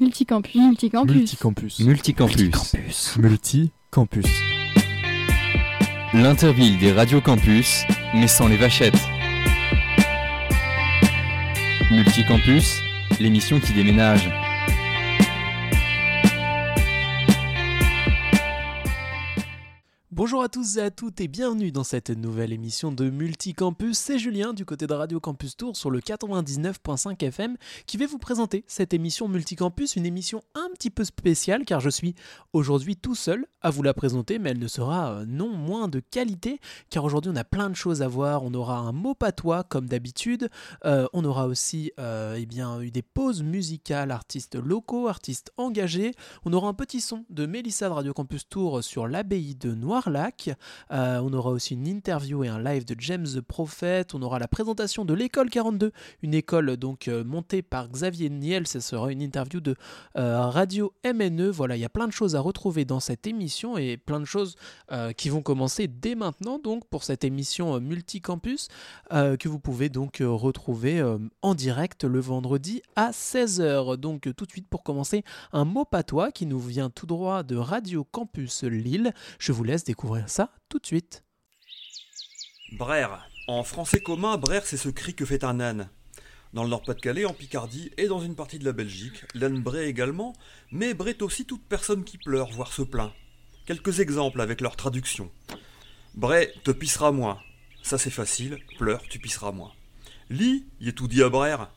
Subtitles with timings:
[0.00, 0.54] Multicampus.
[0.54, 1.14] Multicampus.
[1.80, 1.80] Multicampus.
[1.80, 3.16] Multicampus.
[3.18, 4.26] Multicampus.
[6.14, 7.82] L'interville des radios campus,
[8.14, 8.94] mais sans les vachettes.
[11.90, 12.80] Multicampus,
[13.18, 14.30] l'émission qui déménage.
[20.38, 23.98] Bonjour à tous et à toutes et bienvenue dans cette nouvelle émission de Multicampus.
[23.98, 27.56] C'est Julien du côté de Radio Campus Tour sur le 99.5 FM
[27.86, 31.90] qui va vous présenter cette émission Multicampus, une émission un petit peu spéciale car je
[31.90, 32.14] suis
[32.52, 35.98] aujourd'hui tout seul à vous la présenter mais elle ne sera euh, non moins de
[35.98, 38.44] qualité car aujourd'hui on a plein de choses à voir.
[38.44, 40.50] On aura un mot patois comme d'habitude,
[40.84, 46.12] euh, on aura aussi euh, eh bien, eu des pauses musicales, artistes locaux, artistes engagés.
[46.44, 50.08] On aura un petit son de Mélissa de Radio Campus Tour sur l'abbaye de Noir
[50.90, 54.06] euh, on aura aussi une interview et un live de James the Prophet.
[54.14, 55.92] On aura la présentation de l'école 42,
[56.22, 58.66] une école donc euh, montée par Xavier Niel.
[58.66, 59.76] Ce sera une interview de
[60.16, 61.48] euh, Radio MNE.
[61.48, 64.24] Voilà, il y a plein de choses à retrouver dans cette émission et plein de
[64.24, 64.56] choses
[65.16, 68.68] qui vont commencer dès maintenant donc pour cette émission multicampus
[69.10, 71.02] que vous pouvez donc retrouver
[71.42, 73.96] en direct le vendredi à 16h.
[73.96, 77.56] Donc tout de suite pour commencer, un mot patois qui nous vient tout droit de
[77.56, 79.12] Radio Campus Lille.
[79.38, 81.24] Je vous laisse découvrir ça tout de suite.
[82.72, 83.28] Brère.
[83.46, 85.88] En français commun, brère, c'est ce cri que fait un âne.
[86.52, 90.34] Dans le Nord-Pas-de-Calais, en Picardie et dans une partie de la Belgique, l'âne bray également,
[90.70, 93.12] mais brait aussi toute personne qui pleure, voire se plaint.
[93.66, 95.30] Quelques exemples avec leur traduction.
[96.14, 97.38] Bray te pissera moins.
[97.82, 99.72] Ça c'est facile, pleure, tu pisseras moins.
[100.30, 101.70] Lit, y est tout dit à brère.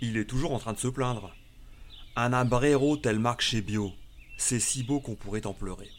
[0.00, 1.34] Il est toujours en train de se plaindre.
[2.16, 3.92] Un abrero tel marque chez Bio.
[4.38, 5.90] C'est si beau qu'on pourrait en pleurer.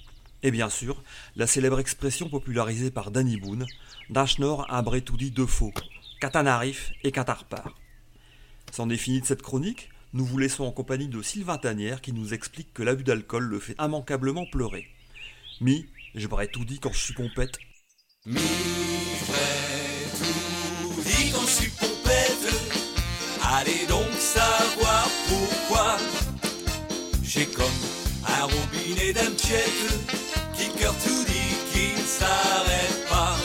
[0.44, 1.04] Et bien sûr,
[1.36, 3.66] la célèbre expression popularisée par Danny Boone,
[4.10, 4.68] Dashnor
[5.18, 5.72] dit de faux,
[6.20, 7.78] Katanarif et Katarpar.
[8.72, 12.12] C'en est fini de cette chronique, nous vous laissons en compagnie de Sylvain Tanière qui
[12.12, 14.88] nous explique que l'abus d'alcool le fait immanquablement pleurer.
[15.62, 17.60] Mi, je tout quand je suis pompette.
[18.24, 18.32] Tout
[21.06, 21.92] dit quand je suis pompette.
[30.82, 33.36] Cœur tout dit qu'il ne s'arrête pas.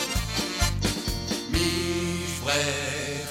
[1.51, 2.65] Mi vrai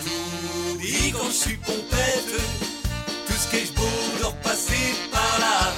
[0.05, 2.35] tout dit quand je suis pompette,
[3.27, 5.73] tout ce que je beau de repasser par là.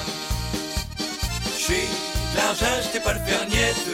[1.57, 1.87] J'ai
[2.35, 3.89] l'argent, je pas le faire niette.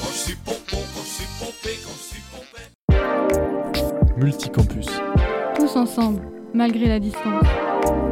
[0.00, 2.72] Quand je suis pompon, quand je suis pompé, quand je suis pompette.
[4.18, 4.90] Multicampus.
[5.56, 6.20] Tous ensemble,
[6.52, 8.03] malgré la distance.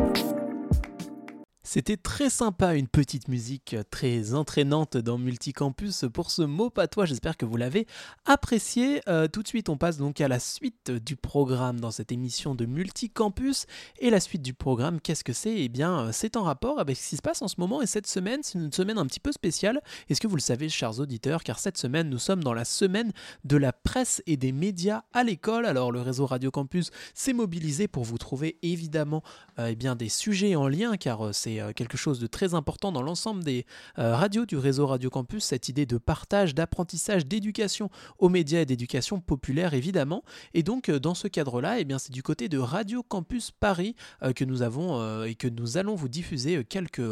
[1.74, 7.06] C'était très sympa, une petite musique très entraînante dans Multicampus pour ce mot patois.
[7.06, 7.86] J'espère que vous l'avez
[8.26, 9.00] apprécié.
[9.08, 12.54] Euh, tout de suite, on passe donc à la suite du programme dans cette émission
[12.54, 13.64] de Multicampus.
[14.00, 15.62] Et la suite du programme, qu'est-ce que c'est?
[15.62, 17.80] Eh bien, euh, c'est en rapport avec ce qui se passe en ce moment.
[17.80, 19.80] Et cette semaine, c'est une semaine un petit peu spéciale.
[20.10, 21.42] Est-ce que vous le savez, chers auditeurs?
[21.42, 23.12] Car cette semaine, nous sommes dans la semaine
[23.44, 25.64] de la presse et des médias à l'école.
[25.64, 29.22] Alors, le réseau Radio Campus s'est mobilisé pour vous trouver évidemment
[29.58, 32.92] euh, eh bien, des sujets en lien, car c'est euh, quelque chose de très important
[32.92, 33.66] dans l'ensemble des
[33.98, 38.66] euh, radios du réseau Radio Campus, cette idée de partage, d'apprentissage, d'éducation aux médias et
[38.66, 40.22] d'éducation populaire évidemment.
[40.54, 43.94] Et donc euh, dans ce cadre-là, eh bien c'est du côté de Radio Campus Paris
[44.36, 47.02] que nous avons et que nous allons vous diffuser quelques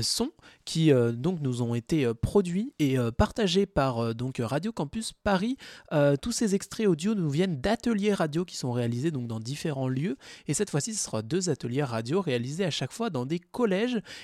[0.00, 0.30] sons
[0.64, 5.56] qui donc nous ont été produits et partagés par donc Radio Campus Paris.
[6.20, 10.16] tous ces extraits audio nous viennent d'ateliers radio qui sont réalisés donc dans différents lieux
[10.46, 13.77] et cette fois-ci ce sera deux ateliers radio réalisés à chaque fois dans des collèges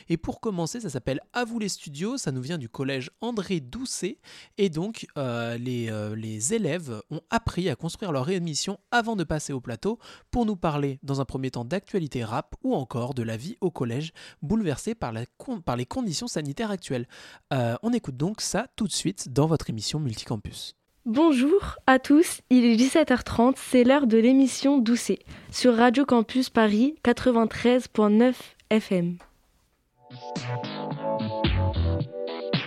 [0.08, 3.60] et pour commencer, ça s'appelle À vous les studios, ça nous vient du collège André
[3.60, 4.18] Doucet.
[4.58, 9.24] Et donc, euh, les, euh, les élèves ont appris à construire leur émission avant de
[9.24, 9.98] passer au plateau
[10.30, 13.70] pour nous parler dans un premier temps d'actualité rap ou encore de la vie au
[13.70, 14.12] collège
[14.42, 17.06] bouleversée par les conditions sanitaires actuelles.
[17.52, 20.74] Euh, on écoute donc ça tout de suite dans votre émission Multicampus.
[21.06, 25.18] Bonjour à tous, il est 17h30, c'est l'heure de l'émission Doucet
[25.50, 28.32] sur Radio Campus Paris 93.9
[28.70, 29.18] FM.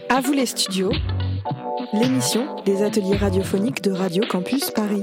[0.10, 0.92] À vous les studios,
[1.94, 5.02] l'émission des ateliers radiophoniques de Radio Campus Paris.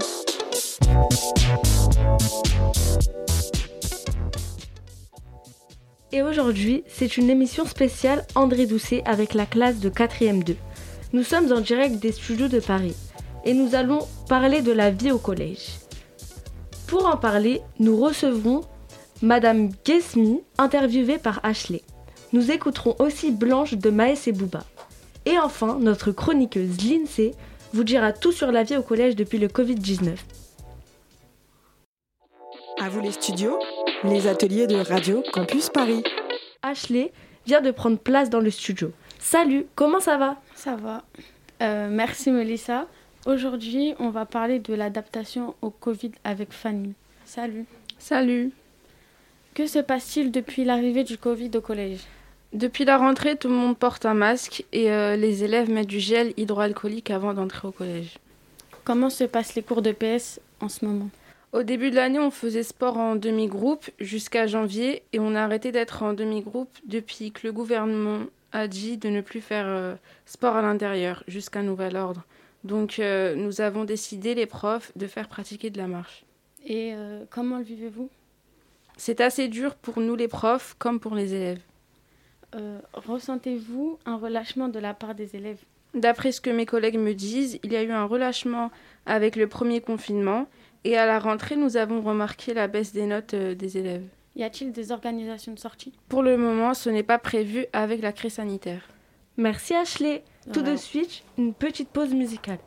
[6.13, 10.57] Et aujourd'hui, c'est une émission spéciale André Doucet avec la classe de 4e 2.
[11.13, 12.97] Nous sommes en direct des studios de Paris
[13.45, 15.79] et nous allons parler de la vie au collège.
[16.87, 18.63] Pour en parler, nous recevrons
[19.23, 21.83] Madame Guesmi, interviewée par Ashley.
[22.35, 24.65] Nous écouterons aussi Blanche de Maës et Bouba.
[25.25, 27.31] Et enfin, notre chroniqueuse Lindsay
[27.73, 30.17] vous dira tout sur la vie au collège depuis le Covid-19.
[32.81, 33.57] À vous les studios,
[34.03, 36.03] les ateliers de Radio Campus Paris.
[36.61, 37.13] Ashley
[37.47, 38.91] vient de prendre place dans le studio.
[39.21, 40.37] Salut, comment ça va?
[40.57, 41.05] Ça va.
[41.63, 42.89] Euh, merci Melissa.
[43.27, 46.95] Aujourd'hui, on va parler de l'adaptation au Covid avec Fanny.
[47.25, 47.65] Salut.
[47.97, 48.51] Salut.
[49.55, 52.01] Que se passe-t-il depuis l'arrivée du Covid au collège?
[52.55, 55.99] Depuis la rentrée, tout le monde porte un masque et euh, les élèves mettent du
[55.99, 58.19] gel hydroalcoolique avant d'entrer au collège.
[58.85, 61.11] Comment se passent les cours de PS en ce moment?
[61.53, 65.73] Au début de l'année, on faisait sport en demi-groupe jusqu'à janvier et on a arrêté
[65.73, 68.21] d'être en demi-groupe depuis que le gouvernement
[68.53, 72.23] a dit de ne plus faire euh, sport à l'intérieur jusqu'à nouvel ordre.
[72.63, 76.25] Donc euh, nous avons décidé, les profs, de faire pratiquer de la marche.
[76.65, 76.95] Et
[77.29, 78.09] comment le vivez-vous?
[78.97, 81.61] C'est assez dur pour nous les profs comme pour les élèves.
[82.55, 85.59] Euh, Ressentez-vous un relâchement de la part des élèves
[85.95, 88.71] D'après ce que mes collègues me disent, il y a eu un relâchement
[89.07, 90.47] avec le premier confinement
[90.85, 94.05] et à la rentrée, nous avons remarqué la baisse des notes euh, des élèves.
[94.37, 95.93] Y a-t-il des organisations de sortie?
[96.09, 98.89] Pour le moment, ce n'est pas prévu avec la crise sanitaire.
[99.37, 100.25] Merci Ashley.
[100.53, 102.59] Tout de suite, une petite pause musicale.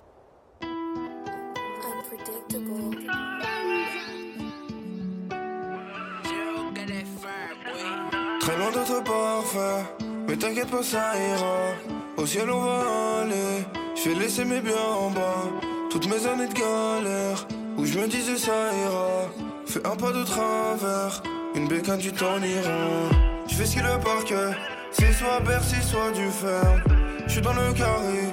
[8.67, 9.85] Loin d'être parfait,
[10.27, 11.73] mais t'inquiète pas, ça ira.
[12.17, 13.65] Au ciel, on va aller.
[13.95, 15.43] Je vais laisser mes biens en bas.
[15.89, 17.47] Toutes mes années de galère,
[17.77, 19.29] où je me disais ça ira.
[19.65, 21.21] Fais un pas de travers,
[21.55, 23.09] une bécane, tu t'en iras.
[23.47, 24.53] Je fais ce qu'il a par cœur,
[24.91, 26.83] c'est soit Bercy, soit du fer.
[27.25, 28.23] Je suis dans le carré,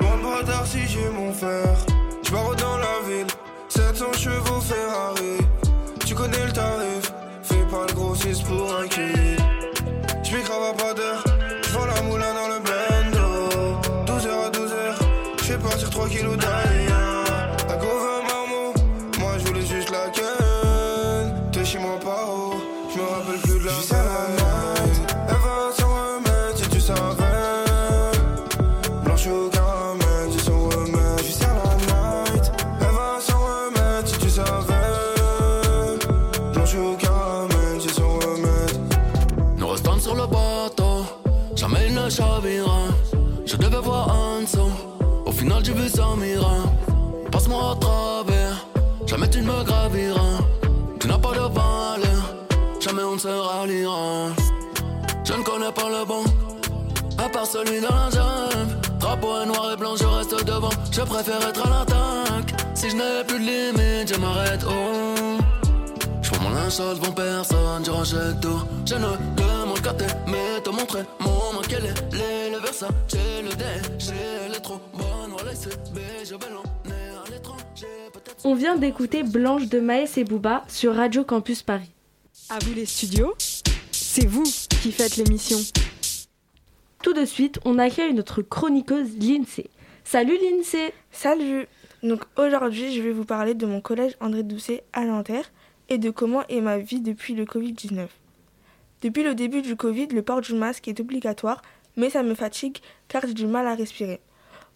[0.00, 1.76] loin de bras si j'ai mon fer.
[2.22, 3.26] Je barre dans la ville,
[3.68, 5.38] 700 chevaux Ferrari.
[6.04, 7.12] Tu connais le tarif,
[7.42, 9.43] fais pas le grossiste pour un kill.
[10.54, 10.94] À pas
[11.86, 13.26] la moulin dans le bendo
[14.06, 16.53] 12h à 12h, j'fais partir 3 kilos d'ailleurs
[45.64, 46.56] final j'ai vu ça mira.
[47.30, 48.66] Passe-moi à travers,
[49.06, 50.38] jamais tu ne me graviras.
[51.00, 52.34] Tu n'as pas de valeur,
[52.80, 54.28] jamais on ne se ralliera.
[55.24, 56.24] Je ne connais pas le bon,
[57.18, 58.78] à part celui dans la jungle.
[59.00, 60.70] Drapeau noir et blanc, je reste devant.
[60.90, 62.54] Je préfère être à l'attaque.
[62.74, 64.64] Si je n'ai plus de limite, je m'arrête.
[64.66, 65.38] Oh.
[66.22, 68.62] Je prends mon linge sale devant personne, je rejette tout.
[68.86, 74.14] Je ne demande qu'à t'aimer, te montrer mon main quel est le Versace, le déchet,
[74.46, 75.03] elle est trop bonne,
[78.44, 81.90] On vient d'écouter Blanche de Maës et Booba sur Radio Campus Paris.
[82.50, 83.34] À vous les studios,
[83.90, 85.58] c'est vous qui faites l'émission.
[87.02, 89.66] Tout de suite, on accueille notre chroniqueuse Lindsay.
[90.04, 91.66] Salut Lindsay Salut
[92.02, 95.50] Donc aujourd'hui, je vais vous parler de mon collège André Doucet à Nanterre
[95.88, 98.08] et de comment est ma vie depuis le Covid-19.
[99.02, 101.62] Depuis le début du Covid, le port du masque est obligatoire,
[101.96, 102.78] mais ça me fatigue
[103.08, 104.20] car j'ai du mal à respirer.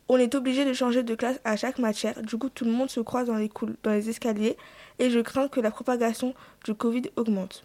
[0.08, 2.90] On est obligé de changer de classe à chaque matière, du coup tout le monde
[2.90, 3.50] se croise dans les,
[3.82, 4.56] dans les escaliers
[4.99, 6.34] et je crains que la propagation
[6.64, 7.64] du Covid augmente.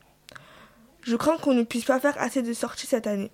[1.01, 3.31] Je crains qu'on ne puisse pas faire assez de sorties cette année.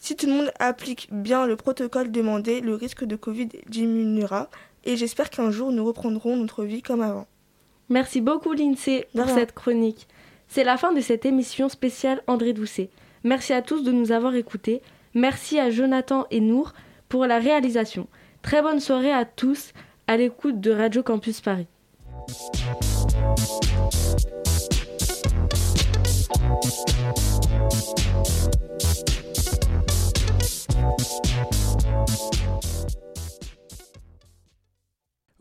[0.00, 4.48] Si tout le monde applique bien le protocole demandé, le risque de Covid diminuera
[4.84, 7.26] et j'espère qu'un jour nous reprendrons notre vie comme avant.
[7.90, 10.08] Merci beaucoup Lindsay De pour cette chronique.
[10.48, 12.90] C'est la fin de cette émission spéciale André Doucet.
[13.24, 14.80] Merci à tous de nous avoir écoutés.
[15.14, 16.72] Merci à Jonathan et Nour
[17.10, 18.06] pour la réalisation.
[18.40, 19.72] Très bonne soirée à tous
[20.06, 21.66] à l'écoute de Radio Campus Paris.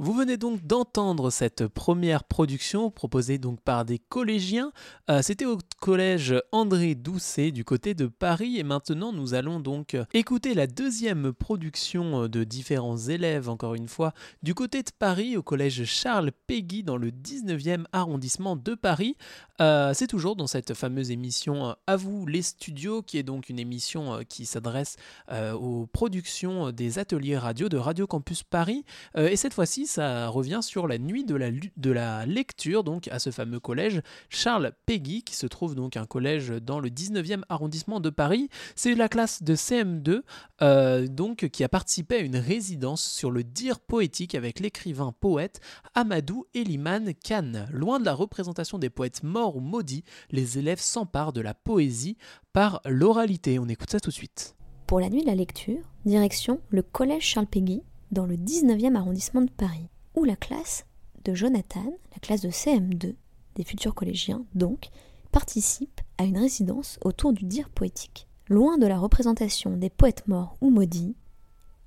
[0.01, 4.71] Vous venez donc d'entendre cette première production proposée donc par des collégiens.
[5.09, 9.97] Euh, C'était au collège André Doucet du côté de Paris et maintenant nous allons donc
[10.13, 15.35] écouter la deuxième production euh, de différents élèves encore une fois du côté de Paris
[15.35, 19.17] au collège Charles Péguy dans le 19e arrondissement de Paris.
[19.59, 23.59] Euh, C'est toujours dans cette fameuse émission À vous les studios qui est donc une
[23.59, 24.95] émission qui s'adresse
[25.29, 28.85] aux productions des ateliers radio de Radio Campus Paris.
[29.17, 33.19] Et cette fois-ci, ça revient sur la nuit de la, de la lecture, donc à
[33.19, 37.99] ce fameux collège Charles Péguy, qui se trouve donc un collège dans le 19e arrondissement
[37.99, 38.49] de Paris.
[38.75, 40.21] C'est la classe de CM2,
[40.61, 45.59] euh, donc qui a participé à une résidence sur le dire poétique avec l'écrivain poète
[45.95, 47.65] Amadou Eliman Khan.
[47.71, 52.17] Loin de la représentation des poètes morts ou maudits, les élèves s'emparent de la poésie
[52.53, 53.59] par l'oralité.
[53.59, 54.55] On écoute ça tout de suite.
[54.85, 59.41] Pour la nuit de la lecture, direction le collège Charles Péguy dans le 19e arrondissement
[59.41, 60.85] de Paris, où la classe
[61.23, 63.15] de Jonathan, la classe de CM2,
[63.55, 64.89] des futurs collégiens donc,
[65.31, 68.27] participe à une résidence autour du dire poétique.
[68.47, 71.15] Loin de la représentation des poètes morts ou maudits,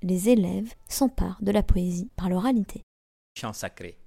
[0.01, 2.81] les élèves s'emparent de la poésie par l'oralité.
[3.37, 3.97] Chant sacré.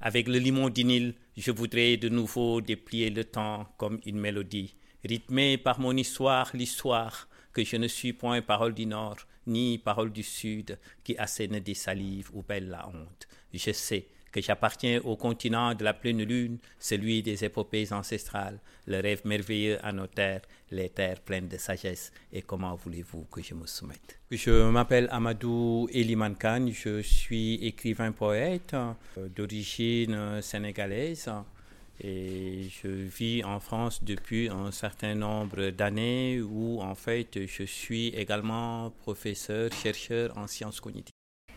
[0.00, 4.76] Avec le limon du Nil, je voudrais de nouveau déplier le temps comme une mélodie,
[5.04, 9.16] rythmée par mon histoire, l'histoire, que je ne suis point parole du Nord,
[9.46, 13.28] ni parole du Sud, qui assène des salives ou belle la honte.
[13.52, 19.00] Je sais que j'appartiens au continent de la pleine lune, celui des épopées ancestrales, le
[19.00, 23.54] rêve merveilleux à nos terres, les terres pleines de sagesse, et comment voulez-vous que je
[23.54, 24.18] me soumette?
[24.32, 31.30] Je m'appelle Amadou Eliman Khan, je suis écrivain poète euh, d'origine sénégalaise
[32.00, 38.08] et je vis en France depuis un certain nombre d'années où en fait je suis
[38.08, 41.14] également professeur, chercheur en sciences cognitives.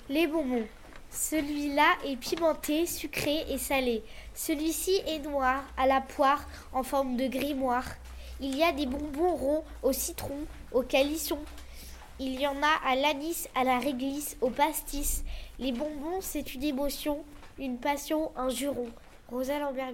[0.10, 0.68] Les bonbons.
[1.10, 4.04] Celui-là est pimenté, sucré et salé.
[4.34, 7.86] Celui-ci est noir, à la poire, en forme de grimoire.
[8.40, 11.40] Il y a des bonbons ronds au citron, au calisson.
[12.20, 15.24] Il y en a à l'anis, à la réglisse, au pastis.
[15.60, 17.24] Les bonbons, c'est une émotion,
[17.58, 18.90] une passion, un juron.
[19.30, 19.94] Rosa Lambert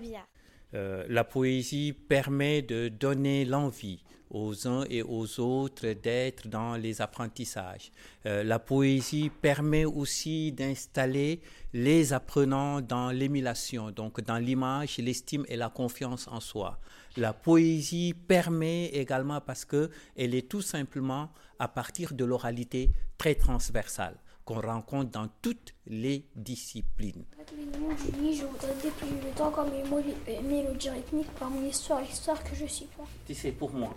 [0.73, 4.03] euh, la poésie permet de donner l'envie
[4.33, 7.91] aux uns et aux autres d'être dans les apprentissages.
[8.25, 11.41] Euh, la poésie permet aussi d'installer
[11.73, 16.79] les apprenants dans l'émulation, donc dans l'image, l'estime et la confiance en soi.
[17.15, 23.35] La poésie permet également parce que elle est tout simplement à partir de l'oralité très
[23.35, 27.23] transversale qu'on rencontre dans toutes les disciplines.
[27.47, 32.65] je voudrais déplier le temps comme une mélodie rythmique par mon histoire, l'histoire que je
[32.65, 33.03] suis pas.
[33.25, 33.95] Tu sais, pour moi,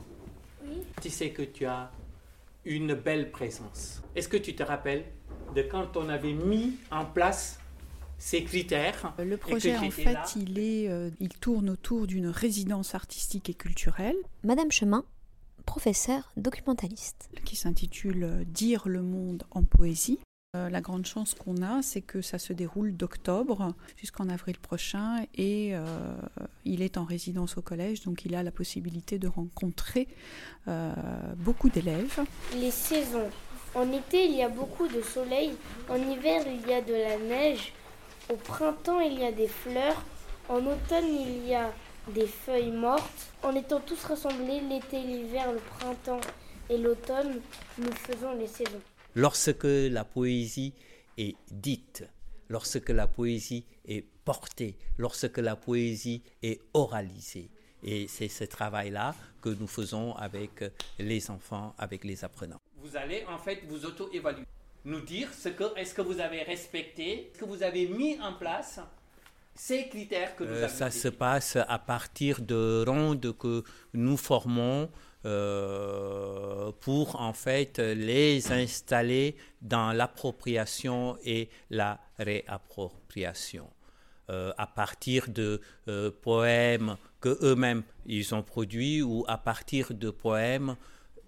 [0.65, 0.83] oui.
[1.03, 1.91] tu sais que tu as
[2.65, 4.03] une belle présence.
[4.15, 5.05] Est-ce que tu te rappelles
[5.55, 7.59] de quand on avait mis en place
[8.19, 13.51] ces critères Le projet, en fait, il, est, euh, il tourne autour d'une résidence artistique
[13.51, 14.17] et culturelle.
[14.43, 15.05] Madame Chemin,
[15.67, 17.29] professeur documentaliste.
[17.45, 20.19] Qui s'intitule euh, Dire le monde en poésie.
[20.57, 25.27] Euh, la grande chance qu'on a, c'est que ça se déroule d'octobre jusqu'en avril prochain
[25.35, 25.85] et euh,
[26.65, 30.09] il est en résidence au collège, donc il a la possibilité de rencontrer
[30.69, 30.93] euh,
[31.37, 32.21] beaucoup d'élèves.
[32.55, 33.29] Les saisons.
[33.75, 35.53] En été, il y a beaucoup de soleil.
[35.91, 37.73] En hiver, il y a de la neige.
[38.31, 40.03] Au printemps, il y a des fleurs.
[40.49, 41.71] En automne, il y a
[42.15, 43.33] des feuilles mortes.
[43.43, 46.21] En étant tous rassemblés, l'été, l'hiver, le printemps
[46.71, 47.41] et l'automne,
[47.79, 48.81] nous faisons les saisons
[49.17, 50.75] lorsque la poésie
[51.19, 52.05] est dite,
[52.49, 57.51] lorsque la poésie est portée, lorsque la poésie est oralisée.
[57.83, 60.65] Et c'est ce travail-là que nous faisons avec
[60.99, 62.61] les enfants, avec les apprenants.
[62.77, 64.45] Vous allez en fait vous auto-évaluer,
[64.85, 68.35] nous dire ce que est-ce que vous avez respecté, ce que vous avez mis en
[68.35, 68.81] place
[69.55, 74.91] ces critères que nous euh, Ça se passe à partir de rondes que nous formons
[75.27, 83.69] euh, pour en fait les installer dans l'appropriation et la réappropriation.
[84.29, 90.11] Euh, à partir de euh, poèmes que eux-mêmes ils ont produits ou à partir de
[90.11, 90.75] poèmes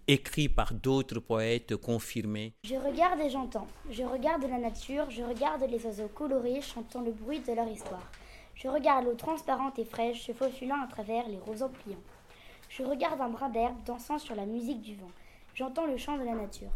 [0.08, 2.54] écrits par d'autres poètes confirmés.
[2.64, 3.68] Je regarde et j'entends.
[3.90, 8.10] Je regarde la nature, je regarde les oiseaux colorés chantant le bruit de leur histoire.
[8.54, 12.02] Je regarde l'eau transparente et fraîche se faufilant à travers les roseaux pliants.
[12.68, 15.10] Je regarde un brin d'herbe dansant sur la musique du vent.
[15.54, 16.70] J'entends le chant de la nature.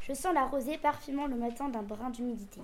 [0.00, 2.60] Je sens la rosée parfumant le matin d'un brin d'humidité.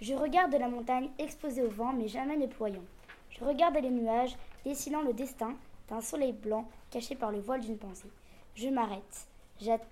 [0.00, 2.84] Je regarde la montagne exposée au vent mais jamais ne ployant.
[3.30, 5.54] Je regarde les nuages dessinant le destin
[5.88, 8.10] d'un soleil blanc caché par le voile d'une pensée.
[8.54, 9.26] Je m'arrête,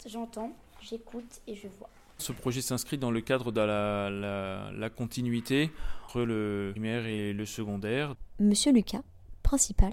[0.07, 1.91] j'entends, j'écoute et je vois.
[2.19, 5.71] Ce projet s'inscrit dans le cadre de la, la continuité
[6.05, 8.15] entre le primaire et le secondaire.
[8.39, 9.03] Monsieur Lucas,
[9.43, 9.93] principal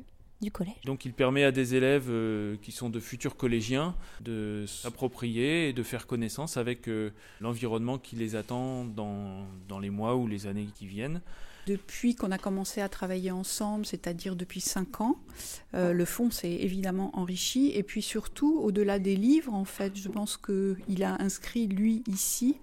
[0.85, 5.73] Donc il permet à des élèves euh, qui sont de futurs collégiens de s'approprier et
[5.73, 9.45] de faire connaissance avec euh, l'environnement qui les attend dans,
[9.81, 11.21] les mois ou les années qui viennent.
[11.65, 15.17] Depuis qu'on a commencé à travailler ensemble, c'est-à-dire depuis cinq ans,
[15.75, 17.71] euh, le fonds s'est évidemment enrichi.
[17.73, 22.57] Et puis surtout, au-delà des livres, en fait, je pense qu'il a inscrit, lui, ici,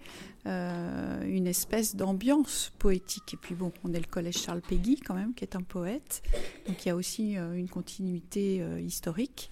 [0.47, 3.35] euh, une espèce d'ambiance poétique.
[3.35, 6.23] Et puis bon, on est le collège Charles Péguy, quand même, qui est un poète.
[6.67, 9.51] Donc il y a aussi euh, une continuité historique.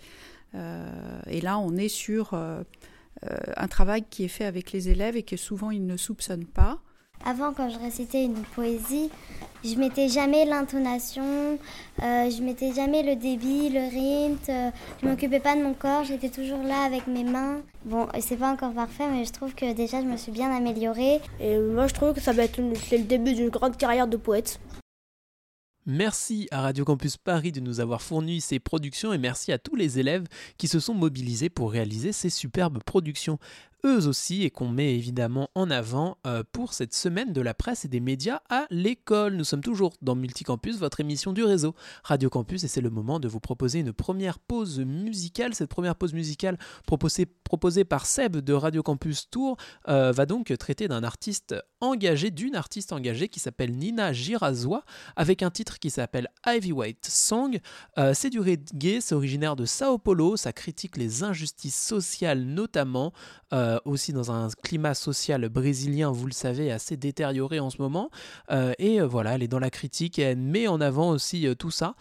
[0.55, 5.37] et là, on est sur un travail qui est fait avec les élèves et que
[5.37, 6.81] souvent ils ne soupçonnent pas.
[7.25, 9.11] Avant, quand je récitais une poésie,
[9.65, 11.59] je mettais jamais l'intonation,
[12.03, 14.71] euh, je mettais jamais le débit, le rythme, euh,
[15.03, 17.61] je m'occupais pas de mon corps, j'étais toujours là avec mes mains.
[17.85, 21.21] Bon, c'est pas encore parfait, mais je trouve que déjà je me suis bien améliorée.
[21.41, 24.61] Et moi je trouve que ça va être le début d'une grande carrière de poète.
[25.91, 29.75] Merci à Radio Campus Paris de nous avoir fourni ces productions et merci à tous
[29.75, 30.27] les élèves
[30.59, 33.39] qui se sont mobilisés pour réaliser ces superbes productions
[33.85, 37.85] eux aussi et qu'on met évidemment en avant euh, pour cette semaine de la presse
[37.85, 39.35] et des médias à l'école.
[39.35, 43.21] Nous sommes toujours dans Multicampus, votre émission du réseau Radio Campus et c'est le moment
[43.21, 45.55] de vous proposer une première pause musicale.
[45.55, 49.57] Cette première pause musicale proposée, proposée par Seb de Radio Campus Tour
[49.89, 54.85] euh, va donc traiter d'un artiste engagé, d'une artiste engagée qui s'appelle Nina Girazoa
[55.17, 57.61] avec un titre qui s'appelle Ivy White Song.
[57.99, 63.13] Euh, c'est du reggae, c'est originaire de Sao Paulo, ça critique les injustices sociales notamment.
[63.85, 68.11] Aussi dans un climat social brésilien, vous le savez, assez détérioré en ce moment.
[68.51, 71.71] Euh, et euh, voilà, elle est dans la critique elle met en avant aussi tout
[71.71, 71.95] ça.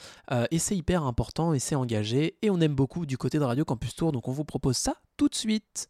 [0.52, 2.36] et c'est hyper important et c'est engagé.
[2.42, 4.96] Et on aime beaucoup du côté de Radio Campus Tour, donc on vous propose ça
[5.18, 5.90] tout de suite.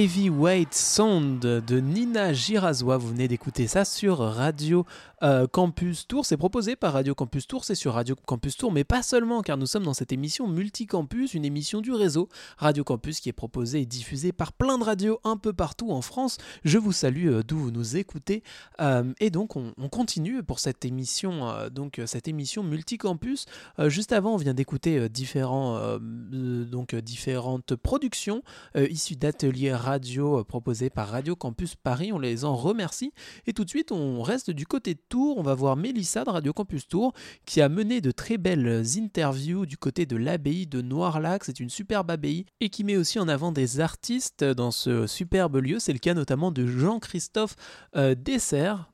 [0.00, 2.96] Heavyweight Sound de Nina Girazoa.
[2.96, 4.86] Vous venez d'écouter ça sur Radio
[5.22, 6.24] euh, Campus Tour.
[6.24, 9.56] C'est proposé par Radio Campus Tour, c'est sur Radio Campus Tour, mais pas seulement, car
[9.56, 13.82] nous sommes dans cette émission Multicampus, une émission du réseau Radio Campus qui est proposée
[13.82, 16.38] et diffusée par plein de radios un peu partout en France.
[16.64, 18.42] Je vous salue euh, d'où vous nous écoutez.
[18.80, 23.46] Euh, et donc, on, on, continue pour cette émission, donc cette émission Multicampus.
[23.86, 28.42] juste avant, on vient d'écouter différents, donc différentes productions
[28.76, 32.12] issues d'ateliers radio proposés par Radio Campus Paris.
[32.12, 33.12] On les en remercie.
[33.46, 36.86] Et tout de suite, on reste du côté On va voir Mélissa de Radio Campus
[36.86, 37.12] Tours
[37.44, 41.42] qui a mené de très belles interviews du côté de l'abbaye de Noirlac.
[41.44, 45.56] C'est une superbe abbaye et qui met aussi en avant des artistes dans ce superbe
[45.56, 45.80] lieu.
[45.80, 47.56] C'est le cas notamment de Jean-Christophe
[47.96, 48.92] euh, Dessert.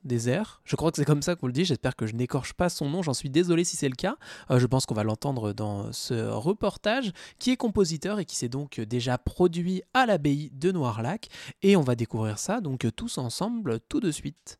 [0.65, 1.65] Je crois que c'est comme ça qu'on le dit.
[1.65, 3.03] J'espère que je n'écorche pas son nom.
[3.03, 4.17] J'en suis désolé si c'est le cas.
[4.49, 8.49] Euh, je pense qu'on va l'entendre dans ce reportage qui est compositeur et qui s'est
[8.49, 11.29] donc déjà produit à l'abbaye de Noirlac.
[11.61, 14.57] Et on va découvrir ça donc tous ensemble tout de suite.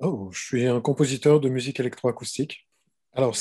[0.00, 2.68] Oh, je suis un compositeur de musique électroacoustique.
[3.12, 3.34] Alors,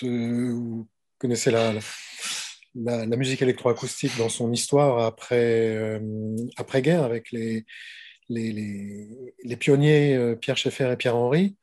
[0.00, 1.74] vous connaissez la,
[2.74, 6.00] la, la, musique électroacoustique dans son histoire après, euh,
[6.56, 7.66] après-guerre avec les,
[8.30, 11.56] les, les, les pionniers euh, Pierre Schaeffer et Pierre Henry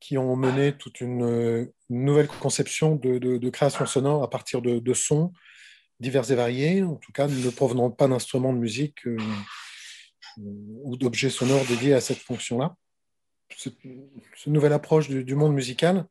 [0.00, 4.94] qui ont mené toute une, nouvelle conception de, de, création sonore à partir de, de,
[4.94, 5.32] sons
[6.00, 9.18] divers et variés, en tout cas ne provenant pas d'instruments de musique euh,
[10.38, 12.74] ou d'objets sonores dédiés à cette fonction-là
[13.54, 13.76] cette,
[14.46, 16.06] nouvelle approche du, monde musical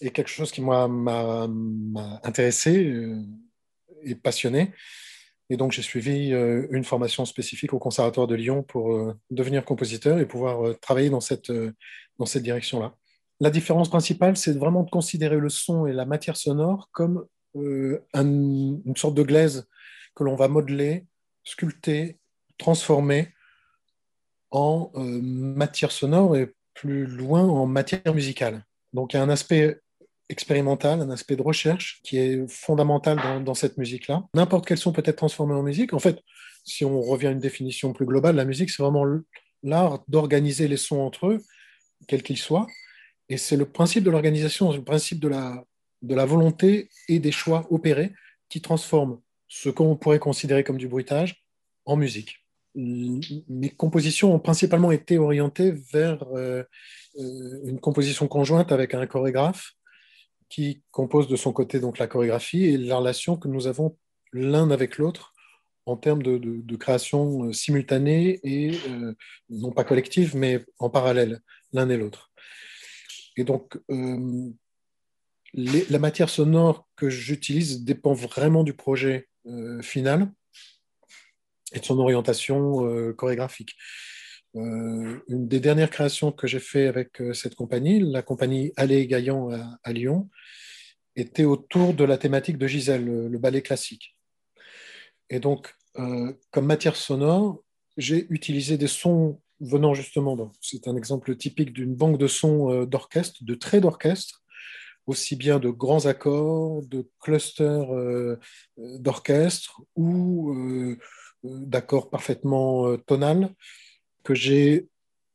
[0.00, 0.88] est quelque chose qui m'a
[2.22, 3.22] intéressé euh,
[4.02, 4.72] et passionné.
[5.50, 9.64] Et donc, j'ai suivi euh, une formation spécifique au Conservatoire de Lyon pour euh, devenir
[9.64, 11.52] compositeur et pouvoir travailler dans cette,
[12.18, 12.94] dans cette direction-là.
[13.40, 18.24] La différence principale, c'est vraiment de considérer le son et la matière sonore comme un,
[18.24, 19.66] une sorte de glaise
[20.14, 21.06] que l'on va modeler,
[21.42, 22.18] sculpter,
[22.58, 23.32] transformer
[24.50, 28.64] en euh, matière sonore et plus loin en matière musicale.
[28.92, 29.80] Donc il y a un aspect
[30.28, 34.24] expérimental, un aspect de recherche qui est fondamental dans, cette musique-là.
[34.34, 35.92] N'importe quel son peut être transformé en musique.
[35.92, 36.20] En fait,
[36.64, 39.04] si on revient à une définition plus globale, la musique, c'est vraiment
[39.62, 41.42] l'art d'organiser les sons entre eux,
[42.06, 42.68] quels qu'ils soient.
[43.28, 48.12] Et c'est le principe de l'organisation, le principe de la volonté et des choix opérés
[48.48, 51.44] qui transforment ce qu'on pourrait considérer comme du bruitage
[51.86, 52.39] en musique
[52.74, 56.62] mes compositions ont principalement été orientées vers euh,
[57.18, 59.72] euh, une composition conjointe avec un chorégraphe
[60.48, 63.96] qui compose de son côté donc la chorégraphie et la relation que nous avons
[64.32, 65.32] l'un avec l'autre
[65.86, 68.78] en termes de, création euh, simultanée et
[69.48, 71.40] non pas collective mais en parallèle
[71.72, 72.30] l'un et l'autre.
[73.36, 73.78] Et donc
[75.54, 79.28] la matière sonore que j'utilise dépend vraiment du projet
[79.82, 80.30] final
[81.72, 83.76] et de son orientation euh, chorégraphique.
[84.56, 89.06] Euh, une des dernières créations que j'ai fait avec euh, cette compagnie, la compagnie Allée
[89.06, 90.28] Gaillan à, à, Lyon,
[91.14, 94.16] était autour de la thématique de Gisèle, le, le ballet classique.
[95.28, 97.62] Et donc, comme matière sonore,
[97.96, 103.44] j'ai utilisé des sons venant justement, c'est un exemple typique d'une banque de sons d'orchestre,
[103.44, 104.42] de traits d'orchestre,
[105.06, 107.88] aussi bien de grands accords, de clusters
[108.76, 110.96] d'orchestre ou
[111.44, 113.54] d'accords parfaitement euh, tonal
[114.24, 114.88] que j'ai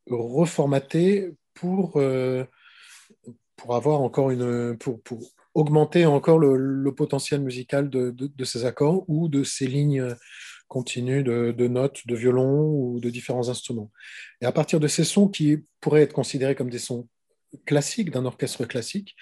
[0.09, 2.45] reformaté pour, euh,
[3.55, 5.19] pour avoir encore une pour, pour
[5.53, 10.15] augmenter encore le, potentiel musical de, de, de, ces accords ou de ces lignes
[10.67, 13.91] continues de, de, notes de violon ou de différents instruments.
[14.41, 17.07] Et à partir de ces sons qui pourraient être considérés comme des sons
[17.65, 19.15] classiques d'un orchestre classique,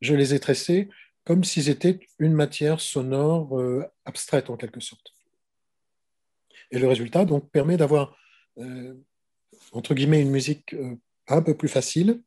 [0.00, 0.88] je les ai tressés
[1.24, 5.12] comme s'ils étaient une matière sonore euh, abstraite en quelque sorte.
[6.70, 8.16] Et le résultat donc permet d'avoir
[8.58, 8.94] euh,
[9.72, 10.94] entre guillemets une musique euh,
[11.26, 12.22] un peu plus facile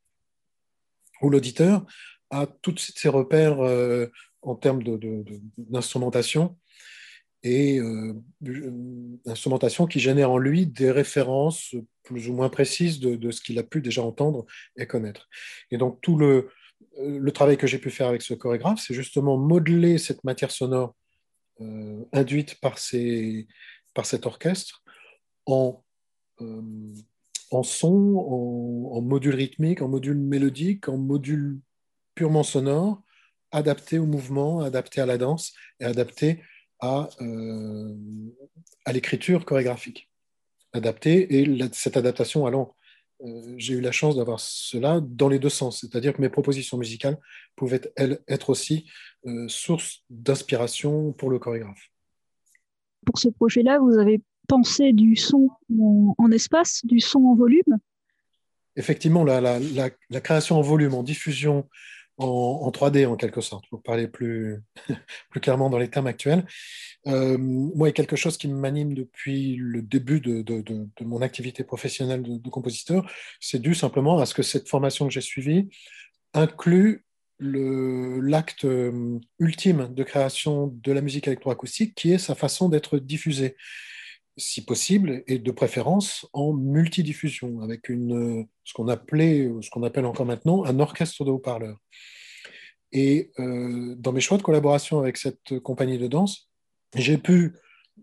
[1.21, 1.85] où l'auditeur
[2.29, 4.07] a tous ses repères euh,
[4.41, 4.83] en termes
[5.57, 6.57] d'instrumentation
[7.43, 8.13] et euh,
[9.25, 13.63] instrumentation qui génère en lui des références plus ou moins précises de, ce qu'il a
[13.63, 14.45] pu déjà entendre
[14.77, 15.27] et connaître.
[15.71, 16.49] Et donc tout le,
[16.99, 20.95] le travail que j'ai pu faire avec ce chorégraphe, c'est justement modeler cette matière sonore
[22.11, 23.47] induite par ces,
[23.93, 24.83] par cet orchestre
[25.45, 25.83] en,
[26.41, 26.93] euh,
[27.51, 28.15] en son,
[28.91, 31.59] en, module rythmique, en module mélodique, en module
[32.15, 33.01] purement sonore,
[33.51, 36.41] adapté au mouvement, adapté à la danse et adapté
[36.79, 37.95] à, euh,
[38.85, 40.09] à l'écriture chorégraphique.
[40.73, 42.75] Adapté et cette adaptation allant
[43.23, 46.77] euh, j'ai eu la chance d'avoir cela dans les deux sens, c'est-à-dire que mes propositions
[46.77, 47.19] musicales
[47.55, 48.89] pouvaient elles être aussi
[49.47, 51.91] source d'inspiration pour le chorégraphe
[53.05, 55.49] pour ce projet-là, vous avez pensé du son
[56.17, 57.79] en, espace, du son en volume?
[58.75, 59.59] Effectivement, la,
[60.21, 61.67] création en volume, en diffusion,
[62.17, 64.61] en, 3D en quelque sorte, pour parler plus,
[65.41, 66.45] clairement dans les termes actuels,
[67.07, 70.43] euh, moi, il y a quelque chose qui m'anime depuis le début de,
[71.01, 73.09] mon activité professionnelle de, compositeur.
[73.39, 75.69] C'est dû simplement à ce que cette formation que j'ai suivie
[76.33, 77.05] inclut
[77.41, 83.55] l'acte euh, ultime de création de la musique électroacoustique, qui est sa façon d'être diffusée
[84.37, 90.05] si possible, et de préférence en multidiffusion, avec une, ce qu'on appelait, ce qu'on appelle
[90.05, 91.77] encore maintenant, un orchestre de haut-parleurs.
[92.91, 96.49] Et euh, dans mes choix de collaboration avec cette compagnie de danse,
[96.95, 97.55] j'ai pu,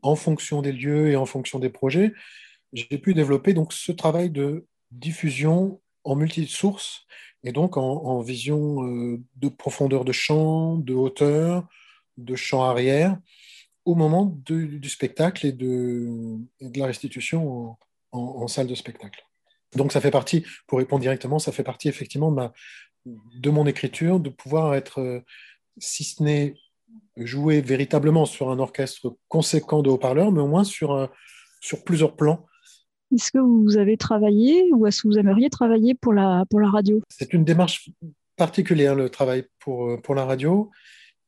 [0.03, 2.12] en fonction des lieux et en fonction des projets,
[2.72, 7.07] j'ai pu développer donc ce travail de diffusion en multi-sources
[7.44, 11.66] et donc en, vision euh, de profondeur de champ, de hauteur,
[12.16, 13.16] de champ arrière,
[13.85, 17.77] au moment du spectacle et de, la restitution
[18.12, 19.24] en, salle de spectacle.
[19.77, 22.35] Donc ça fait partie, pour répondre directement, ça fait partie effectivement
[23.07, 25.20] de mon écriture, de pouvoir être, euh,
[25.79, 26.55] si ce n'est
[27.16, 31.09] jouer véritablement sur un orchestre conséquent de haut-parleurs, mais au moins sur,
[31.61, 32.46] sur plusieurs plans.
[33.14, 36.71] Est-ce que vous avez travaillé ou est-ce que vous aimeriez travailler pour la, pour la
[36.71, 37.01] radio?
[37.09, 37.90] C'est une démarche
[38.37, 40.71] particulière, le travail pour, pour la radio,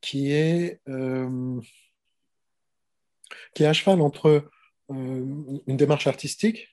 [0.00, 1.60] qui est euh,
[3.54, 4.48] qui est à cheval entre
[4.90, 5.24] euh,
[5.66, 6.68] une démarche artistique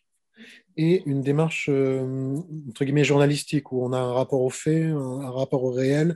[0.75, 2.35] et une démarche euh,
[2.69, 6.15] entre guillemets journalistique où on a un rapport au fait, un, rapport au réel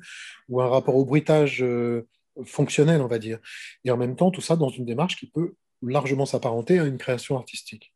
[0.49, 2.07] ou un rapport au bruitage euh,
[2.45, 3.39] fonctionnel, on va dire.
[3.83, 6.97] Et en même temps, tout ça dans une démarche qui peut largement s'apparenter à une
[6.97, 7.91] création artistique.